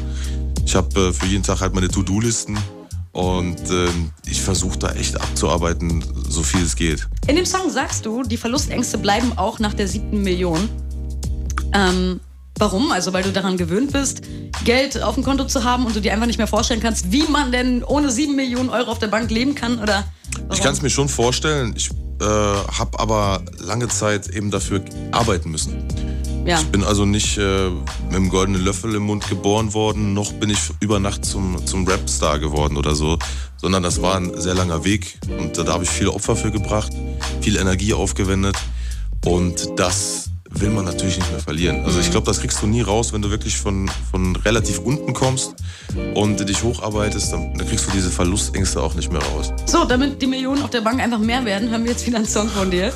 Ich 0.64 0.76
habe 0.76 1.08
äh, 1.08 1.12
für 1.12 1.26
jeden 1.26 1.42
Tag 1.42 1.60
halt 1.60 1.74
meine 1.74 1.88
To-Do-Listen 1.88 2.56
und 3.20 3.60
ähm, 3.68 4.12
ich 4.24 4.40
versuche 4.40 4.78
da 4.78 4.92
echt 4.92 5.20
abzuarbeiten, 5.20 6.02
so 6.26 6.42
viel 6.42 6.62
es 6.62 6.74
geht. 6.74 7.06
In 7.26 7.36
dem 7.36 7.44
Song 7.44 7.68
sagst 7.68 8.06
du, 8.06 8.22
die 8.22 8.38
Verlustängste 8.38 8.96
bleiben 8.96 9.36
auch 9.36 9.58
nach 9.58 9.74
der 9.74 9.88
siebten 9.88 10.22
Million. 10.22 10.70
Ähm, 11.74 12.20
warum? 12.58 12.90
Also 12.92 13.12
weil 13.12 13.22
du 13.22 13.30
daran 13.30 13.58
gewöhnt 13.58 13.92
bist, 13.92 14.22
Geld 14.64 15.02
auf 15.02 15.16
dem 15.16 15.24
Konto 15.24 15.44
zu 15.44 15.64
haben 15.64 15.84
und 15.84 15.94
du 15.94 16.00
dir 16.00 16.14
einfach 16.14 16.26
nicht 16.26 16.38
mehr 16.38 16.46
vorstellen 16.46 16.80
kannst, 16.80 17.12
wie 17.12 17.24
man 17.24 17.52
denn 17.52 17.84
ohne 17.84 18.10
sieben 18.10 18.36
Millionen 18.36 18.70
Euro 18.70 18.90
auf 18.90 18.98
der 18.98 19.08
Bank 19.08 19.30
leben 19.30 19.54
kann? 19.54 19.80
Oder 19.80 20.04
warum? 20.36 20.52
Ich 20.52 20.62
kann 20.62 20.72
es 20.72 20.80
mir 20.80 20.88
schon 20.88 21.10
vorstellen. 21.10 21.74
Ich 21.76 21.90
äh, 22.22 22.24
habe 22.24 22.98
aber 22.98 23.42
lange 23.58 23.88
Zeit 23.88 24.28
eben 24.28 24.50
dafür 24.50 24.82
arbeiten 25.12 25.50
müssen. 25.50 25.76
Ja. 26.44 26.60
Bin 26.72 26.84
also 26.84 27.04
nicht 27.04 27.38
äh, 27.38 27.70
mit 27.70 28.16
einem 28.16 28.28
goldenen 28.28 28.62
Löffel 28.62 28.94
im 28.94 29.04
Mund 29.04 29.28
geboren 29.28 29.74
worden, 29.74 30.14
noch 30.14 30.32
bin 30.32 30.50
ich 30.50 30.58
über 30.80 30.98
Nacht 30.98 31.24
zum, 31.24 31.64
zum 31.66 31.86
Rapstar 31.86 32.38
geworden 32.38 32.76
oder 32.76 32.94
so, 32.94 33.18
sondern 33.56 33.82
das 33.82 34.00
war 34.02 34.16
ein 34.16 34.40
sehr 34.40 34.54
langer 34.54 34.84
Weg 34.84 35.18
und 35.38 35.56
da, 35.58 35.64
da 35.64 35.74
habe 35.74 35.84
ich 35.84 35.90
viele 35.90 36.12
Opfer 36.12 36.36
für 36.36 36.50
gebracht, 36.50 36.92
viel 37.40 37.56
Energie 37.56 37.92
aufgewendet 37.92 38.56
und 39.24 39.68
das 39.76 40.29
will 40.50 40.70
man 40.70 40.84
natürlich 40.84 41.16
nicht 41.16 41.30
mehr 41.30 41.40
verlieren. 41.40 41.84
Also 41.84 42.00
ich 42.00 42.10
glaube, 42.10 42.26
das 42.26 42.40
kriegst 42.40 42.60
du 42.62 42.66
nie 42.66 42.80
raus, 42.80 43.12
wenn 43.12 43.22
du 43.22 43.30
wirklich 43.30 43.56
von, 43.56 43.90
von 44.10 44.36
relativ 44.36 44.78
unten 44.78 45.12
kommst 45.12 45.54
und 46.14 46.48
dich 46.48 46.62
hocharbeitest, 46.62 47.32
dann, 47.32 47.54
dann 47.54 47.68
kriegst 47.68 47.86
du 47.86 47.90
diese 47.92 48.10
Verlustängste 48.10 48.82
auch 48.82 48.94
nicht 48.94 49.12
mehr 49.12 49.22
raus. 49.22 49.52
So, 49.66 49.84
damit 49.84 50.20
die 50.20 50.26
Millionen 50.26 50.62
auf 50.62 50.70
der 50.70 50.80
Bank 50.80 51.00
einfach 51.00 51.18
mehr 51.18 51.44
werden, 51.44 51.70
hören 51.70 51.84
wir 51.84 51.92
jetzt 51.92 52.06
wieder 52.06 52.18
einen 52.18 52.26
Song 52.26 52.48
von 52.48 52.70
dir. 52.70 52.92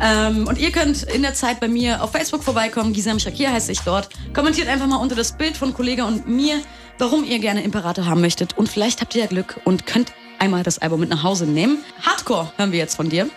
Ähm, 0.00 0.46
und 0.46 0.58
ihr 0.58 0.72
könnt 0.72 1.04
in 1.04 1.22
der 1.22 1.34
Zeit 1.34 1.60
bei 1.60 1.68
mir 1.68 2.02
auf 2.02 2.12
Facebook 2.12 2.42
vorbeikommen. 2.42 2.92
Gisam 2.92 3.18
Shakir 3.18 3.52
heißt 3.52 3.70
ich 3.70 3.80
dort. 3.80 4.08
Kommentiert 4.34 4.68
einfach 4.68 4.86
mal 4.86 4.96
unter 4.96 5.14
das 5.14 5.36
Bild 5.36 5.56
von 5.56 5.74
Kollege 5.74 6.04
und 6.04 6.28
mir, 6.28 6.60
warum 6.98 7.24
ihr 7.24 7.38
gerne 7.38 7.62
Imperator 7.62 8.06
haben 8.06 8.20
möchtet. 8.20 8.58
Und 8.58 8.68
vielleicht 8.68 9.00
habt 9.00 9.14
ihr 9.14 9.22
ja 9.22 9.26
Glück 9.28 9.60
und 9.64 9.86
könnt 9.86 10.12
einmal 10.38 10.62
das 10.62 10.78
Album 10.78 11.00
mit 11.00 11.10
nach 11.10 11.22
Hause 11.22 11.46
nehmen. 11.46 11.78
Hardcore 12.02 12.52
hören 12.56 12.72
wir 12.72 12.78
jetzt 12.78 12.96
von 12.96 13.08
dir. 13.08 13.28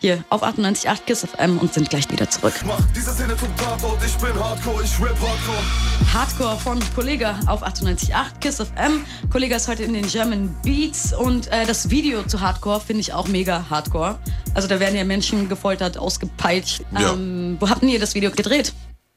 Hier 0.00 0.24
auf 0.30 0.42
98.8 0.42 1.04
KISS 1.06 1.26
FM 1.26 1.58
und 1.58 1.72
sind 1.72 1.90
gleich 1.90 2.10
wieder 2.10 2.28
zurück. 2.28 2.54
Mach 2.66 2.80
diese 2.94 3.12
Szene 3.12 3.36
zum 3.36 3.54
Tatort, 3.56 3.98
ich 4.04 4.14
bin 4.16 4.34
Hardcore, 4.34 4.82
ich 4.82 5.00
rap 5.00 5.16
Hardcore. 5.20 6.12
Hardcore 6.12 6.58
von 6.58 6.78
Kollega 6.94 7.38
auf 7.46 7.62
98.8 7.62 8.38
KISS 8.40 8.60
FM. 8.60 9.04
Kollega 9.30 9.56
ist 9.56 9.68
heute 9.68 9.82
in 9.84 9.94
den 9.94 10.06
German 10.06 10.54
Beats 10.62 11.12
und 11.12 11.48
äh, 11.48 11.66
das 11.66 11.90
Video 11.90 12.22
zu 12.24 12.40
Hardcore 12.40 12.80
finde 12.80 13.00
ich 13.00 13.12
auch 13.12 13.28
mega 13.28 13.64
Hardcore. 13.70 14.18
Also 14.54 14.68
da 14.68 14.80
werden 14.80 14.96
ja 14.96 15.04
Menschen 15.04 15.48
gefoltert, 15.48 15.96
ausgepeitscht. 15.98 16.82
Ja. 16.98 17.12
Ähm, 17.12 17.56
wo 17.60 17.68
habt 17.68 17.82
ihr 17.82 17.98
das 17.98 18.14
Video 18.14 18.30
gedreht? 18.30 18.72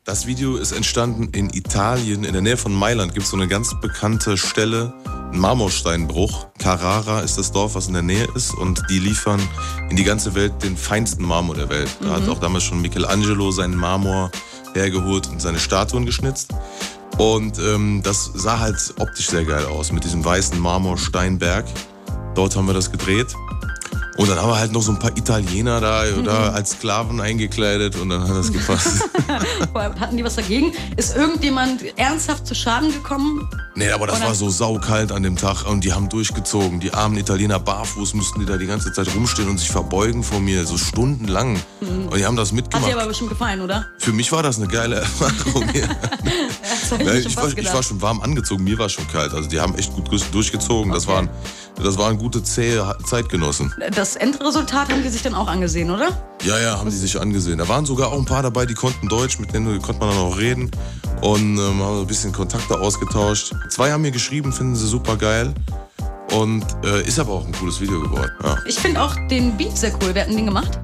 Das 0.06 0.27
Video 0.27 0.58
ist 0.58 0.72
entstanden 0.72 1.30
in 1.34 1.50
Italien, 1.50 2.25
in 2.25 2.34
der 2.34 2.44
Nähe 2.44 2.58
von 2.58 2.72
Mailand 2.72 3.15
gibt 3.15 3.25
es 3.25 3.32
so 3.32 3.38
eine 3.38 3.48
ganz 3.48 3.74
bekannte 3.82 4.38
Stelle, 4.38 4.94
Marmorsteinbruch. 5.38 6.48
Carrara 6.58 7.22
ist 7.22 7.38
das 7.38 7.51
Dorf, 7.51 7.75
was 7.75 7.88
in 7.88 7.94
der 7.94 8.01
Nähe 8.01 8.27
ist 8.36 8.54
und 8.54 8.82
die 8.89 9.00
liefern 9.00 9.42
in 9.89 9.96
die 9.96 10.04
ganze 10.04 10.36
Welt 10.36 10.54
den 10.63 10.77
feinsten 10.77 11.25
Marmor 11.25 11.56
der 11.56 11.70
Welt. 11.70 11.89
Da 12.01 12.15
hat 12.15 12.27
auch 12.30 12.39
damals 12.39 12.63
schon 12.63 12.82
Michelangelo 12.82 13.51
seinen 13.51 13.75
Marmor 13.75 14.32
hergeholt 14.74 15.27
und 15.27 15.42
seine 15.42 15.60
Statuen 15.60 16.06
geschnitzt. 16.06 16.54
Und 17.18 17.60
ähm, 17.60 18.01
das 18.04 18.32
sah 18.34 18.60
halt 18.60 18.94
optisch 19.00 19.30
sehr 19.30 19.46
geil 19.46 19.65
aus 19.65 19.92
mit 19.92 20.04
diesem 20.04 20.24
weißen 20.24 20.60
Marmorsteinberg. 20.60 21.65
Dort 22.36 22.56
haben 22.56 22.68
wir 22.68 22.74
das 22.74 22.92
gedreht. 22.92 23.34
Und 24.17 24.29
dann 24.29 24.38
haben 24.39 24.50
wir 24.50 24.57
halt 24.57 24.72
noch 24.72 24.81
so 24.81 24.91
ein 24.93 25.00
paar 25.00 25.15
Italiener 25.17 25.81
da 25.81 26.03
oder 26.17 26.53
als 26.53 26.72
Sklaven 26.72 27.19
eingekleidet 27.19 27.98
und 27.98 28.10
dann 28.10 28.22
hat 28.27 28.36
das 28.36 28.51
gepasst. 28.51 29.03
Hatten 29.74 30.15
die 30.17 30.24
was 30.24 30.36
dagegen? 30.36 30.72
Ist 30.95 31.15
irgendjemand 31.17 31.81
ernsthaft 31.98 32.48
zu 32.48 32.55
Schaden 32.55 32.91
gekommen? 32.93 33.50
Nee, 33.75 33.89
aber 33.91 34.07
das 34.07 34.17
Oder- 34.19 34.27
war 34.27 34.36
so 34.36 34.50
saukalt 34.50 35.12
an 35.12 35.22
dem 35.24 35.36
Tag 35.36 35.65
und 35.67 35.84
die 35.84 35.91
haben 35.91 36.07
durchgezogen. 36.07 36.79
Die 36.79 36.93
armen 36.93 37.17
Italiener 37.17 37.60
barfuß 37.60 38.13
mussten 38.13 38.39
die 38.39 38.45
da 38.45 38.55
die 38.57 38.67
ganze 38.67 38.93
Zeit 38.93 39.13
rumstehen 39.13 39.50
und 39.50 39.57
sich 39.57 39.69
verbeugen 39.69 40.24
vor 40.24 40.39
mir, 40.39 40.65
so 40.65 40.77
stundenlang. 40.77 41.60
Und 41.81 42.15
die 42.17 42.25
haben 42.25 42.38
das 42.38 42.50
Hat 42.50 42.51
dir 42.53 42.55
mitgemacht. 42.62 42.93
aber 42.93 43.07
bestimmt 43.07 43.31
gefallen, 43.31 43.60
oder? 43.62 43.86
Für 43.98 44.13
mich 44.13 44.31
war 44.31 44.43
das 44.43 44.57
eine 44.57 44.67
geile 44.67 44.95
Erfahrung. 44.98 45.63
Ja. 45.74 45.88
Das 46.88 47.15
ich 47.15 47.25
ich, 47.25 47.36
war, 47.38 47.48
ich 47.57 47.74
war 47.74 47.81
schon 47.84 48.00
warm 48.01 48.22
angezogen, 48.22 48.63
mir 48.63 48.77
war 48.77 48.89
schon 48.89 49.07
kalt. 49.07 49.34
Also 49.34 49.50
die 49.50 49.60
haben 49.60 49.74
echt 49.75 49.91
gut 49.93 50.10
durch- 50.12 50.24
durchgezogen. 50.25 50.91
Das, 50.91 51.05
Okay. 51.07 51.15
waren, 51.15 51.29
das 51.84 51.98
waren 51.98 52.17
gute, 52.17 52.43
zähe 52.43 52.95
Zeitgenossen. 53.05 53.74
Das 53.95 54.05
Endresultat 54.14 54.90
haben 54.90 55.02
die 55.02 55.10
sich 55.10 55.24
dann 55.24 55.34
auch 55.34 55.48
angesehen, 55.48 55.90
oder? 55.90 56.10
Ja, 56.44 56.60
ja, 56.60 56.78
haben 56.78 56.92
die 56.92 56.96
sich 56.96 57.20
angesehen. 57.20 57.58
Da 57.58 57.68
waren 57.68 57.86
sogar 57.86 58.10
auch 58.10 58.20
ein 58.20 58.26
paar 58.26 58.44
dabei, 58.44 58.68
die 58.68 58.76
konnten 58.76 59.10
Deutsch, 59.10 59.40
mit 59.40 59.54
denen 59.54 59.82
konnte 59.82 60.00
man 60.00 60.10
dann 60.10 60.20
auch 60.20 60.38
reden. 60.38 60.70
Und 61.22 61.58
ähm, 61.58 61.82
haben 61.82 62.02
ein 62.02 62.08
bisschen 62.08 62.32
Kontakte 62.32 62.80
ausgetauscht. 62.80 63.54
Zwei 63.70 63.92
haben 63.92 64.04
mir 64.04 64.12
geschrieben, 64.12 64.54
finden 64.54 64.76
sie 64.76 64.88
super 64.88 65.18
geil. 65.18 65.52
Und 66.32 66.64
äh, 66.84 67.08
ist 67.08 67.18
aber 67.18 67.32
auch 67.32 67.46
ein 67.46 67.54
cooles 67.54 67.82
Video 67.82 68.00
geworden. 68.00 68.32
Ja. 68.44 68.58
Ich 68.68 68.76
finde 68.76 69.02
auch 69.02 69.16
den 69.32 69.58
Beat 69.58 69.76
sehr 69.76 69.92
cool. 70.04 70.12
Wer 70.14 70.24
hat 70.24 70.30
denn 70.30 70.38
den 70.38 70.46
gemacht? 70.46 70.80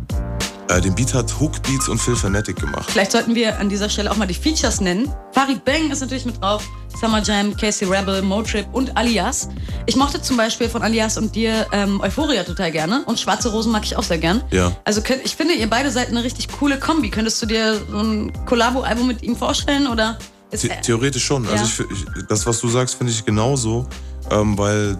Äh, 0.72 0.82
den 0.82 0.96
Beat 0.96 1.14
hat 1.14 1.34
Hook 1.40 1.62
Beats 1.64 1.90
und 1.90 1.98
Phil 2.00 2.16
Fanatic 2.16 2.56
gemacht. 2.58 2.90
Vielleicht 2.90 3.12
sollten 3.12 3.36
wir 3.36 3.60
an 3.60 3.68
dieser 3.68 3.90
Stelle 3.90 4.10
auch 4.12 4.16
mal 4.18 4.26
die 4.28 4.34
Features 4.34 4.80
nennen. 4.80 5.14
Farid 5.34 5.66
Bang 5.66 5.92
ist 5.92 6.00
natürlich 6.00 6.26
mit 6.26 6.42
drauf, 6.42 6.64
Summer 7.00 7.22
Jam, 7.22 7.56
Casey 7.58 7.88
Rebel, 7.88 8.22
Motrip 8.22 8.68
und 8.74 8.96
Alias. 8.96 9.50
Ich 9.86 9.96
mochte 9.96 10.22
zum 10.22 10.38
Beispiel 10.38 10.70
von 10.70 10.82
Alias 10.82 11.18
und 11.18 11.36
dir 11.36 11.66
ähm, 11.72 12.00
Euphoria 12.02 12.44
total 12.44 12.72
gerne 12.72 13.04
und 13.06 13.20
Schwarze 13.20 13.50
Rosen 13.52 13.72
mag 13.72 13.84
ich 13.84 13.96
auch 13.98 14.04
sehr 14.04 14.18
gern. 14.20 14.44
Ja. 14.52 14.72
Also 14.86 15.02
könnt, 15.02 15.26
ich 15.26 15.36
finde, 15.36 15.56
ihr 15.56 15.70
beide 15.70 15.92
seid 15.92 16.08
eine 16.10 16.24
richtig 16.24 16.48
coole 16.58 16.80
Kombi. 16.80 17.10
Könntest 17.10 17.42
du 17.42 17.46
dir 17.48 17.82
so 17.90 17.98
ein 18.00 18.32
Collabo-Album 18.46 19.08
mit 19.08 19.24
ihm 19.24 19.36
vorstellen 19.36 19.88
oder? 19.88 20.18
The 20.54 20.70
theoretisch 20.82 21.26
schon. 21.26 21.44
Also 21.48 21.56
Ja. 21.58 21.64
ich, 21.64 21.74
fi- 21.74 21.86
ich, 21.92 22.26
das, 22.28 22.46
was 22.46 22.60
du 22.60 22.68
sagst, 22.70 22.96
finde 22.96 23.12
ich 23.14 23.24
genauso, 23.26 23.88
ähm, 24.30 24.58
weil 24.58 24.98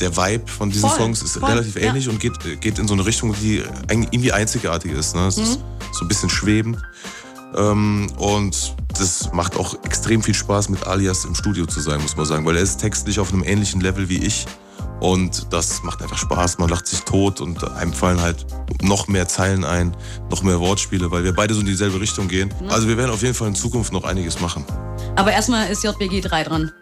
der 0.00 0.16
Vibe 0.16 0.50
von 0.50 0.70
diesen 0.70 0.88
Voll, 0.88 0.98
Songs 0.98 1.22
ist 1.22 1.38
voll, 1.38 1.48
relativ 1.48 1.74
ja. 1.76 1.82
ähnlich 1.88 2.08
und 2.08 2.20
geht, 2.20 2.32
geht 2.60 2.78
in 2.78 2.88
so 2.88 2.94
eine 2.94 3.04
Richtung, 3.04 3.34
die 3.40 3.62
irgendwie 3.90 4.32
einzigartig 4.32 4.92
ist. 4.92 5.14
Ne? 5.14 5.26
Es 5.26 5.36
Mhm. 5.36 5.42
ist 5.44 5.58
so 5.92 6.04
ein 6.04 6.08
bisschen 6.08 6.30
schwebend. 6.30 6.78
Ähm, 7.56 8.08
und 8.18 8.74
das 8.98 9.30
macht 9.32 9.56
auch 9.56 9.74
extrem 9.84 10.22
viel 10.22 10.34
Spaß, 10.34 10.68
mit 10.68 10.86
Alias 10.86 11.24
im 11.24 11.34
Studio 11.34 11.66
zu 11.66 11.80
sein, 11.80 12.00
muss 12.02 12.16
man 12.16 12.26
sagen, 12.26 12.44
weil 12.44 12.56
er 12.56 12.62
ist 12.62 12.78
textlich 12.78 13.18
auf 13.20 13.32
einem 13.32 13.42
ähnlichen 13.42 13.80
Level 13.80 14.08
wie 14.08 14.18
ich. 14.18 14.46
Und 15.00 15.46
das 15.52 15.82
macht 15.84 16.02
einfach 16.02 16.18
Spaß, 16.18 16.58
man 16.58 16.68
lacht 16.68 16.86
sich 16.88 17.00
tot 17.02 17.40
und 17.40 17.62
einem 17.74 17.92
fallen 17.92 18.20
halt 18.20 18.44
noch 18.82 19.06
mehr 19.06 19.28
Zeilen 19.28 19.64
ein, 19.64 19.96
noch 20.28 20.42
mehr 20.42 20.58
Wortspiele, 20.58 21.10
weil 21.12 21.22
wir 21.22 21.32
beide 21.32 21.54
so 21.54 21.60
in 21.60 21.66
dieselbe 21.66 22.00
Richtung 22.00 22.26
gehen. 22.26 22.52
Also 22.68 22.88
wir 22.88 22.96
werden 22.96 23.12
auf 23.12 23.22
jeden 23.22 23.34
Fall 23.34 23.48
in 23.48 23.54
Zukunft 23.54 23.92
noch 23.92 24.02
einiges 24.04 24.40
machen. 24.40 24.64
Aber 25.14 25.30
erstmal 25.32 25.68
ist 25.70 25.84
JBG 25.84 26.20
3 26.20 26.44
dran. 26.44 26.72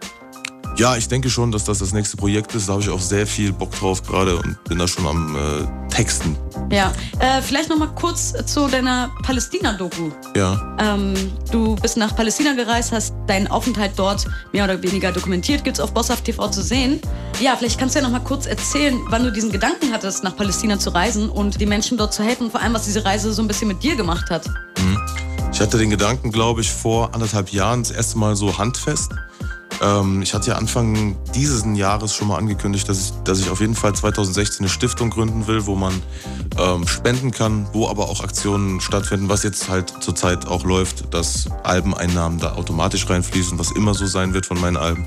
Ja, 0.79 0.95
ich 0.95 1.09
denke 1.09 1.31
schon, 1.31 1.51
dass 1.53 1.65
das 1.65 1.79
das 1.79 1.95
nächste 1.95 2.19
Projekt 2.19 2.55
ist. 2.55 2.69
Da 2.69 2.75
habe 2.75 2.83
ich 2.83 2.91
auch 2.91 3.01
sehr 3.01 3.27
viel 3.27 3.51
Bock 3.51 3.73
drauf 3.73 4.03
gerade 4.03 4.37
und 4.37 4.63
bin 4.65 4.79
da 4.79 4.87
schon 4.87 5.07
am 5.07 5.35
äh, 5.35 5.89
Texten. 5.89 6.37
Ja, 6.71 6.93
äh, 7.19 7.41
vielleicht 7.41 7.71
noch 7.71 7.79
mal 7.79 7.89
kurz 7.95 8.35
zu 8.45 8.69
deiner 8.69 9.11
Palästina-Doku. 9.23 10.11
Ja. 10.37 10.77
Ähm, 10.79 11.15
du 11.51 11.77
bist 11.77 11.97
nach 11.97 12.15
Palästina 12.15 12.53
gereist, 12.53 12.93
hast 12.93 13.15
deinen 13.27 13.47
Aufenthalt 13.47 13.93
dort 13.97 14.27
mehr 14.53 14.65
oder 14.65 14.83
weniger 14.83 15.13
dokumentiert, 15.13 15.65
gibt's 15.65 15.81
auf 15.81 15.95
Bosshaft 15.95 16.25
TV 16.25 16.49
zu 16.49 16.63
sehen. 16.63 17.01
Ja, 17.41 17.57
vielleicht 17.57 17.79
kannst 17.79 17.95
du 17.95 18.01
ja 18.01 18.05
noch 18.05 18.13
mal 18.13 18.25
kurz 18.25 18.45
erzählen, 18.45 18.99
wann 19.09 19.25
du 19.25 19.33
diesen 19.33 19.51
Gedanken 19.51 19.93
hattest, 19.95 20.25
nach 20.25 20.37
Palästina 20.37 20.79
zu 20.79 20.91
reisen 20.91 21.31
und 21.31 21.59
die 21.59 21.67
Menschen 21.67 21.97
dort 21.97 22.13
zu 22.13 22.23
helfen, 22.23 22.51
vor 22.51 22.61
allem 22.61 22.75
was 22.75 22.85
diese 22.85 23.03
Reise 23.03 23.33
so 23.33 23.41
ein 23.41 23.49
bisschen 23.49 23.69
mit 23.69 23.83
dir 23.83 23.97
gemacht 23.97 24.29
hat. 24.29 24.51
Ich 25.53 25.61
hatte 25.63 25.79
den 25.79 25.89
Gedanken, 25.89 26.33
glaube 26.33 26.61
ich, 26.61 26.71
vor 26.71 27.15
anderthalb 27.15 27.51
Jahren 27.51 27.83
das 27.83 27.91
erste 27.91 28.19
Mal 28.19 28.37
so 28.37 28.59
handfest. 28.59 29.13
Ähm, 29.83 30.23
ich 30.23 30.35
hatte 30.35 30.51
ja 30.51 30.57
Anfang 30.57 31.17
dieses 31.35 31.65
Jahres 31.75 32.15
schon 32.15 32.29
mal 32.29 32.37
angekündigt, 32.37 32.89
dass 32.89 32.99
ich, 32.99 33.13
dass 33.25 33.39
ich 33.41 33.51
auf 33.51 33.61
jeden 33.61 33.75
Fall 33.75 33.95
2016 33.95 34.65
eine 34.65 34.69
Stiftung 34.69 35.11
gründen 35.11 35.47
will, 35.47 35.67
wo 35.67 35.75
man 35.75 35.93
ähm, 36.59 36.87
spenden 36.87 37.31
kann, 37.31 37.67
wo 37.73 37.89
aber 37.89 38.09
auch 38.09 38.23
Aktionen 38.23 38.81
stattfinden, 38.81 39.29
was 39.29 39.43
jetzt 39.43 39.69
halt 39.69 39.93
zurzeit 40.01 40.47
auch 40.47 40.65
läuft, 40.65 41.13
dass 41.13 41.49
Albeneinnahmen 41.63 42.39
da 42.39 42.55
automatisch 42.55 43.09
reinfließen, 43.09 43.59
was 43.59 43.73
immer 43.73 43.95
so 43.95 44.07
sein 44.07 44.35
wird 44.35 44.47
von 44.47 44.61
meinen 44.61 44.77
Alben. 44.77 45.07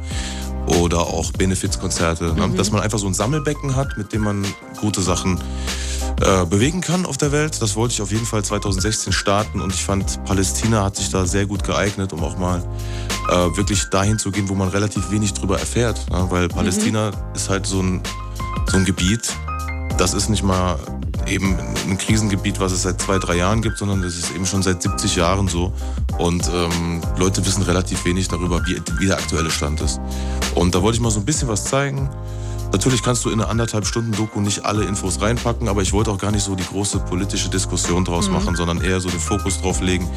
Oder 0.79 0.99
auch 0.99 1.31
Benefizkonzerte, 1.31 2.35
ne? 2.35 2.49
dass 2.55 2.71
man 2.71 2.81
einfach 2.81 2.99
so 2.99 3.07
ein 3.07 3.13
Sammelbecken 3.15 3.75
hat, 3.75 3.97
mit 3.97 4.13
dem 4.13 4.21
man 4.21 4.45
gute 4.79 5.01
Sachen 5.01 5.39
äh, 6.21 6.45
bewegen 6.45 6.81
kann 6.81 7.05
auf 7.05 7.17
der 7.17 7.31
Welt. 7.31 7.61
Das 7.61 7.75
wollte 7.75 7.93
ich 7.93 8.01
auf 8.01 8.11
jeden 8.11 8.25
Fall 8.25 8.43
2016 8.43 9.13
starten 9.13 9.61
und 9.61 9.73
ich 9.73 9.83
fand, 9.83 10.23
Palästina 10.25 10.83
hat 10.83 10.95
sich 10.95 11.09
da 11.09 11.25
sehr 11.25 11.45
gut 11.45 11.63
geeignet, 11.63 12.13
um 12.13 12.23
auch 12.23 12.37
mal 12.37 12.63
äh, 13.29 13.33
wirklich 13.57 13.85
dahin 13.85 14.19
zu 14.19 14.31
gehen, 14.31 14.49
wo 14.49 14.55
man 14.55 14.69
relativ 14.69 15.11
wenig 15.11 15.33
drüber 15.33 15.59
erfährt. 15.59 15.99
Ja? 16.11 16.29
Weil 16.29 16.47
Palästina 16.49 17.11
ist 17.33 17.49
halt 17.49 17.65
so 17.65 17.81
ein, 17.81 18.01
so 18.67 18.77
ein 18.77 18.85
Gebiet, 18.85 19.33
das 19.97 20.13
ist 20.13 20.29
nicht 20.29 20.43
mal 20.43 20.77
eben 21.27 21.57
ein 21.87 21.97
Krisengebiet, 21.97 22.59
was 22.59 22.71
es 22.71 22.83
seit 22.83 23.01
zwei, 23.01 23.19
drei 23.19 23.35
Jahren 23.35 23.61
gibt, 23.61 23.77
sondern 23.77 24.01
das 24.01 24.15
ist 24.15 24.33
eben 24.33 24.45
schon 24.45 24.63
seit 24.63 24.81
70 24.81 25.15
Jahren 25.15 25.47
so. 25.47 25.73
Und 26.17 26.49
ähm, 26.53 27.01
Leute 27.17 27.45
wissen 27.45 27.63
relativ 27.63 28.05
wenig 28.05 28.27
darüber, 28.27 28.65
wie, 28.65 28.81
wie 28.97 29.07
der 29.07 29.17
aktuelle 29.17 29.51
Stand 29.51 29.81
ist. 29.81 29.99
Und 30.55 30.75
da 30.75 30.81
wollte 30.81 30.97
ich 30.97 31.01
mal 31.01 31.11
so 31.11 31.19
ein 31.19 31.25
bisschen 31.25 31.47
was 31.47 31.65
zeigen. 31.65 32.09
Natürlich 32.71 33.01
kannst 33.01 33.25
du 33.25 33.29
in 33.29 33.41
eine 33.41 33.49
anderthalb 33.49 33.85
Stunden 33.85 34.11
Doku 34.11 34.41
nicht 34.41 34.65
alle 34.65 34.83
Infos 34.83 35.21
reinpacken, 35.21 35.67
aber 35.67 35.81
ich 35.81 35.91
wollte 35.91 36.11
auch 36.11 36.17
gar 36.17 36.31
nicht 36.31 36.43
so 36.43 36.55
die 36.55 36.65
große 36.65 36.99
politische 36.99 37.49
Diskussion 37.49 38.05
draus 38.05 38.29
machen, 38.29 38.55
sondern 38.55 38.81
eher 38.81 38.99
so 38.99 39.09
den 39.09 39.19
Fokus 39.19 39.59
drauf 39.61 39.81
legen, 39.81 40.07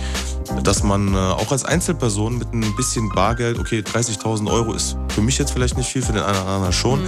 dass 0.62 0.82
man 0.82 1.14
äh, 1.14 1.16
auch 1.16 1.50
als 1.50 1.64
Einzelperson 1.64 2.38
mit 2.38 2.52
ein 2.52 2.76
bisschen 2.76 3.08
Bargeld, 3.10 3.58
okay, 3.58 3.80
30.000 3.80 4.50
Euro 4.50 4.74
ist 4.74 4.96
für 5.08 5.22
mich 5.22 5.38
jetzt 5.38 5.52
vielleicht 5.52 5.76
nicht 5.76 5.88
viel, 5.88 6.02
für 6.02 6.12
den 6.12 6.22
einen 6.22 6.38
oder 6.38 6.48
anderen 6.48 6.72
schon, 6.72 7.00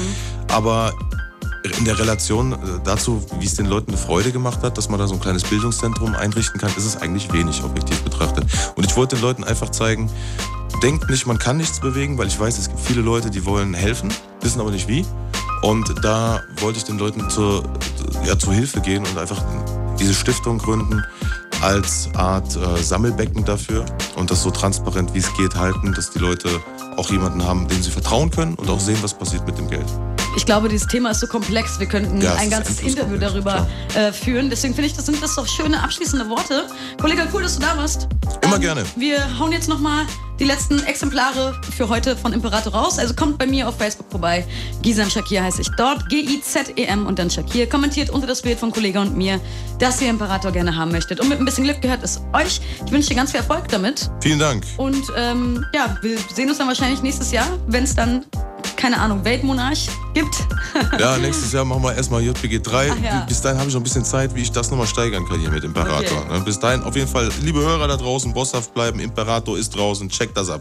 aber 0.49 0.93
in 1.79 1.85
der 1.85 1.99
Relation 1.99 2.53
äh, 2.53 2.57
dazu, 2.85 3.23
wie 3.39 3.47
es 3.47 3.55
den 3.55 3.67
Leuten 3.67 3.91
eine 3.91 3.99
Freude 3.99 4.33
gemacht 4.33 4.63
hat, 4.63 4.79
dass 4.79 4.89
man 4.89 4.99
da 4.99 5.07
so 5.07 5.15
ein 5.15 5.21
kleines 5.21 5.45
Bildungszentrum 5.45 6.15
einrichten 6.15 6.61
kann, 6.61 6.71
ist 6.77 6.85
es 6.85 6.97
eigentlich 7.01 7.33
wenig 7.33 7.63
objektiv 7.63 8.03
betrachtet. 8.03 8.45
Und 8.77 8.87
ich 8.87 8.97
wollte 8.97 9.17
den 9.17 9.23
Leuten 9.23 9.45
einfach 9.45 9.71
zeigen, 9.71 10.11
denkt 10.83 11.09
nicht, 11.09 11.27
man 11.27 11.39
kann 11.39 11.57
nichts 11.57 11.81
bewegen, 11.81 12.19
weil 12.19 12.27
ich 12.27 12.39
weiß, 12.39 12.59
es 12.59 12.69
gibt 12.69 12.81
viele 12.81 13.01
Leute, 13.01 13.31
die 13.31 13.45
wollen 13.47 13.75
helfen, 13.75 14.13
wissen 14.41 14.61
aber 14.61 14.71
nicht 14.71 14.89
wie. 14.89 15.05
Und 15.63 16.05
da 16.05 16.43
wollte 16.61 16.79
ich 16.79 16.85
den 16.85 16.99
Leuten 16.99 17.29
zur, 17.31 17.63
ja, 18.27 18.39
zur 18.39 18.53
Hilfe 18.53 18.81
gehen 18.81 19.05
und 19.05 19.19
einfach 19.19 19.43
diese 19.99 20.15
Stiftung 20.15 20.59
gründen 20.59 21.03
als 21.63 22.11
Art 22.15 22.57
äh, 22.57 22.83
Sammelbecken 22.83 23.45
dafür 23.45 23.87
und 24.17 24.31
das 24.31 24.43
so 24.43 24.51
transparent 24.51 25.15
wie 25.15 25.19
es 25.19 25.35
geht 25.37 25.55
halten, 25.55 25.95
dass 25.95 26.11
die 26.11 26.19
Leute 26.19 26.49
auch 26.97 27.11
jemanden 27.11 27.43
haben, 27.45 27.67
dem 27.69 27.83
sie 27.83 27.91
vertrauen 27.91 28.31
können 28.31 28.55
und 28.55 28.69
auch 28.69 28.81
sehen, 28.81 28.99
was 29.03 29.15
passiert 29.15 29.47
mit 29.47 29.57
dem 29.57 29.69
Geld. 29.69 29.87
Ich 30.37 30.47
glaube, 30.47 30.69
dieses 30.69 30.87
Thema 30.89 31.11
ist 31.11 31.21
so 31.21 31.27
komplex. 31.27 31.79
Wir 31.79 31.87
könnten 31.87 32.21
Ja, 32.21 32.35
ein 32.35 32.51
ganzes 32.51 32.81
Interview 32.81 33.19
komplex, 33.19 33.33
darüber 33.33 33.69
äh, 33.95 34.13
führen. 34.13 34.51
Deswegen 34.51 34.75
finde 34.75 34.89
ich, 34.89 34.95
das 34.97 35.07
sind 35.07 35.23
das 35.23 35.35
doch 35.37 35.47
schöne 35.47 35.83
abschließende 35.83 36.29
Worte. 36.29 36.67
Kollege, 37.01 37.27
cool, 37.33 37.43
dass 37.43 37.57
du 37.59 37.63
da 37.63 37.77
warst. 37.77 38.09
Immer 38.43 38.59
gerne. 38.59 38.85
Wir 38.97 39.39
hauen 39.39 39.53
jetzt 39.53 39.69
nochmal 39.69 40.05
die 40.41 40.45
letzten 40.45 40.83
Exemplare 40.85 41.55
für 41.77 41.89
heute 41.89 42.17
von 42.17 42.33
Imperator 42.33 42.75
raus. 42.75 42.99
Also 42.99 43.15
kommt 43.15 43.39
bei 43.39 43.47
mir 43.47 43.69
auf 43.69 43.79
Facebook 43.79 44.11
vorbei. 44.11 44.45
Gizem 44.83 45.09
Shakir 45.09 45.45
heiße 45.45 45.61
ich 45.63 45.69
dort. 45.77 46.09
G-I-Z-E-M 46.09 47.07
und 47.07 47.19
dann 47.21 47.31
Shakir. 47.31 47.69
Kommentiert 47.69 48.11
unter 48.11 48.27
das 48.27 48.43
Bild 48.43 48.59
von 48.59 48.73
Kollege 48.73 49.01
und 49.01 49.17
mir, 49.17 49.41
dass 49.79 50.03
ihr 50.03 50.11
Imperator 50.11 50.51
gerne 50.51 50.75
haben 50.75 50.91
möchtet. 50.91 51.21
Und 51.21 51.29
mit 51.29 51.39
ein 51.39 51.45
bisschen 51.45 51.65
Glück 51.65 51.81
gehört 51.81 52.03
es 52.03 52.21
euch. 52.33 52.61
Ich 52.85 52.91
wünsche 52.93 53.11
dir 53.11 53.15
ganz 53.15 53.31
viel 53.31 53.41
Erfolg 53.41 53.69
damit. 53.69 54.11
Vielen 54.21 54.41
Dank. 54.41 54.65
Und 54.77 55.05
ähm, 55.17 55.65
ja, 55.73 55.97
wir 56.03 56.19
sehen 56.35 56.49
uns 56.49 56.59
dann 56.59 56.67
wahrscheinlich 56.67 57.01
nächstes 57.03 57.31
Jahr, 57.31 57.47
wenn 57.69 57.85
es 57.85 57.95
dann, 57.95 58.25
keine 58.85 59.01
Ahnung, 59.01 59.25
Weltmonarch 59.25 59.89
gibt. 60.13 60.35
Ja, 60.99 61.17
nächstes 61.19 61.53
Jahr 61.53 61.65
machen 61.65 61.83
wir 61.83 61.95
erstmal 61.95 62.23
JPG 62.23 62.61
3. 62.61 62.91
Ach 62.91 62.99
ja. 62.99 63.25
Bis 63.29 63.41
dahin 63.41 63.59
habe 63.59 63.69
ich 63.69 63.75
noch 63.75 63.81
ein 63.81 63.85
bisschen 63.85 64.05
Zeit, 64.05 64.35
wie 64.35 64.43
ich 64.43 64.51
das 64.51 64.71
nochmal 64.71 64.87
steigern 64.89 65.25
kann 65.27 65.39
hier 65.39 65.51
mit 65.51 65.63
Imperator. 65.63 66.19
Okay. 66.19 66.33
Ne, 66.33 66.41
Bis 66.41 66.59
dahin 66.59 66.83
auf 66.83 66.97
jeden 66.97 67.07
Fall, 67.09 67.31
liebe 67.43 67.61
Hörer 67.61 67.87
da 67.87 67.97
draußen, 67.97 68.33
bosshaft 68.33 68.75
bleiben. 68.75 68.99
Imperator 68.99 69.57
ist 69.57 69.71
draußen. 69.77 70.09
Checkt 70.09 70.37
das 70.37 70.49
ab. 70.49 70.53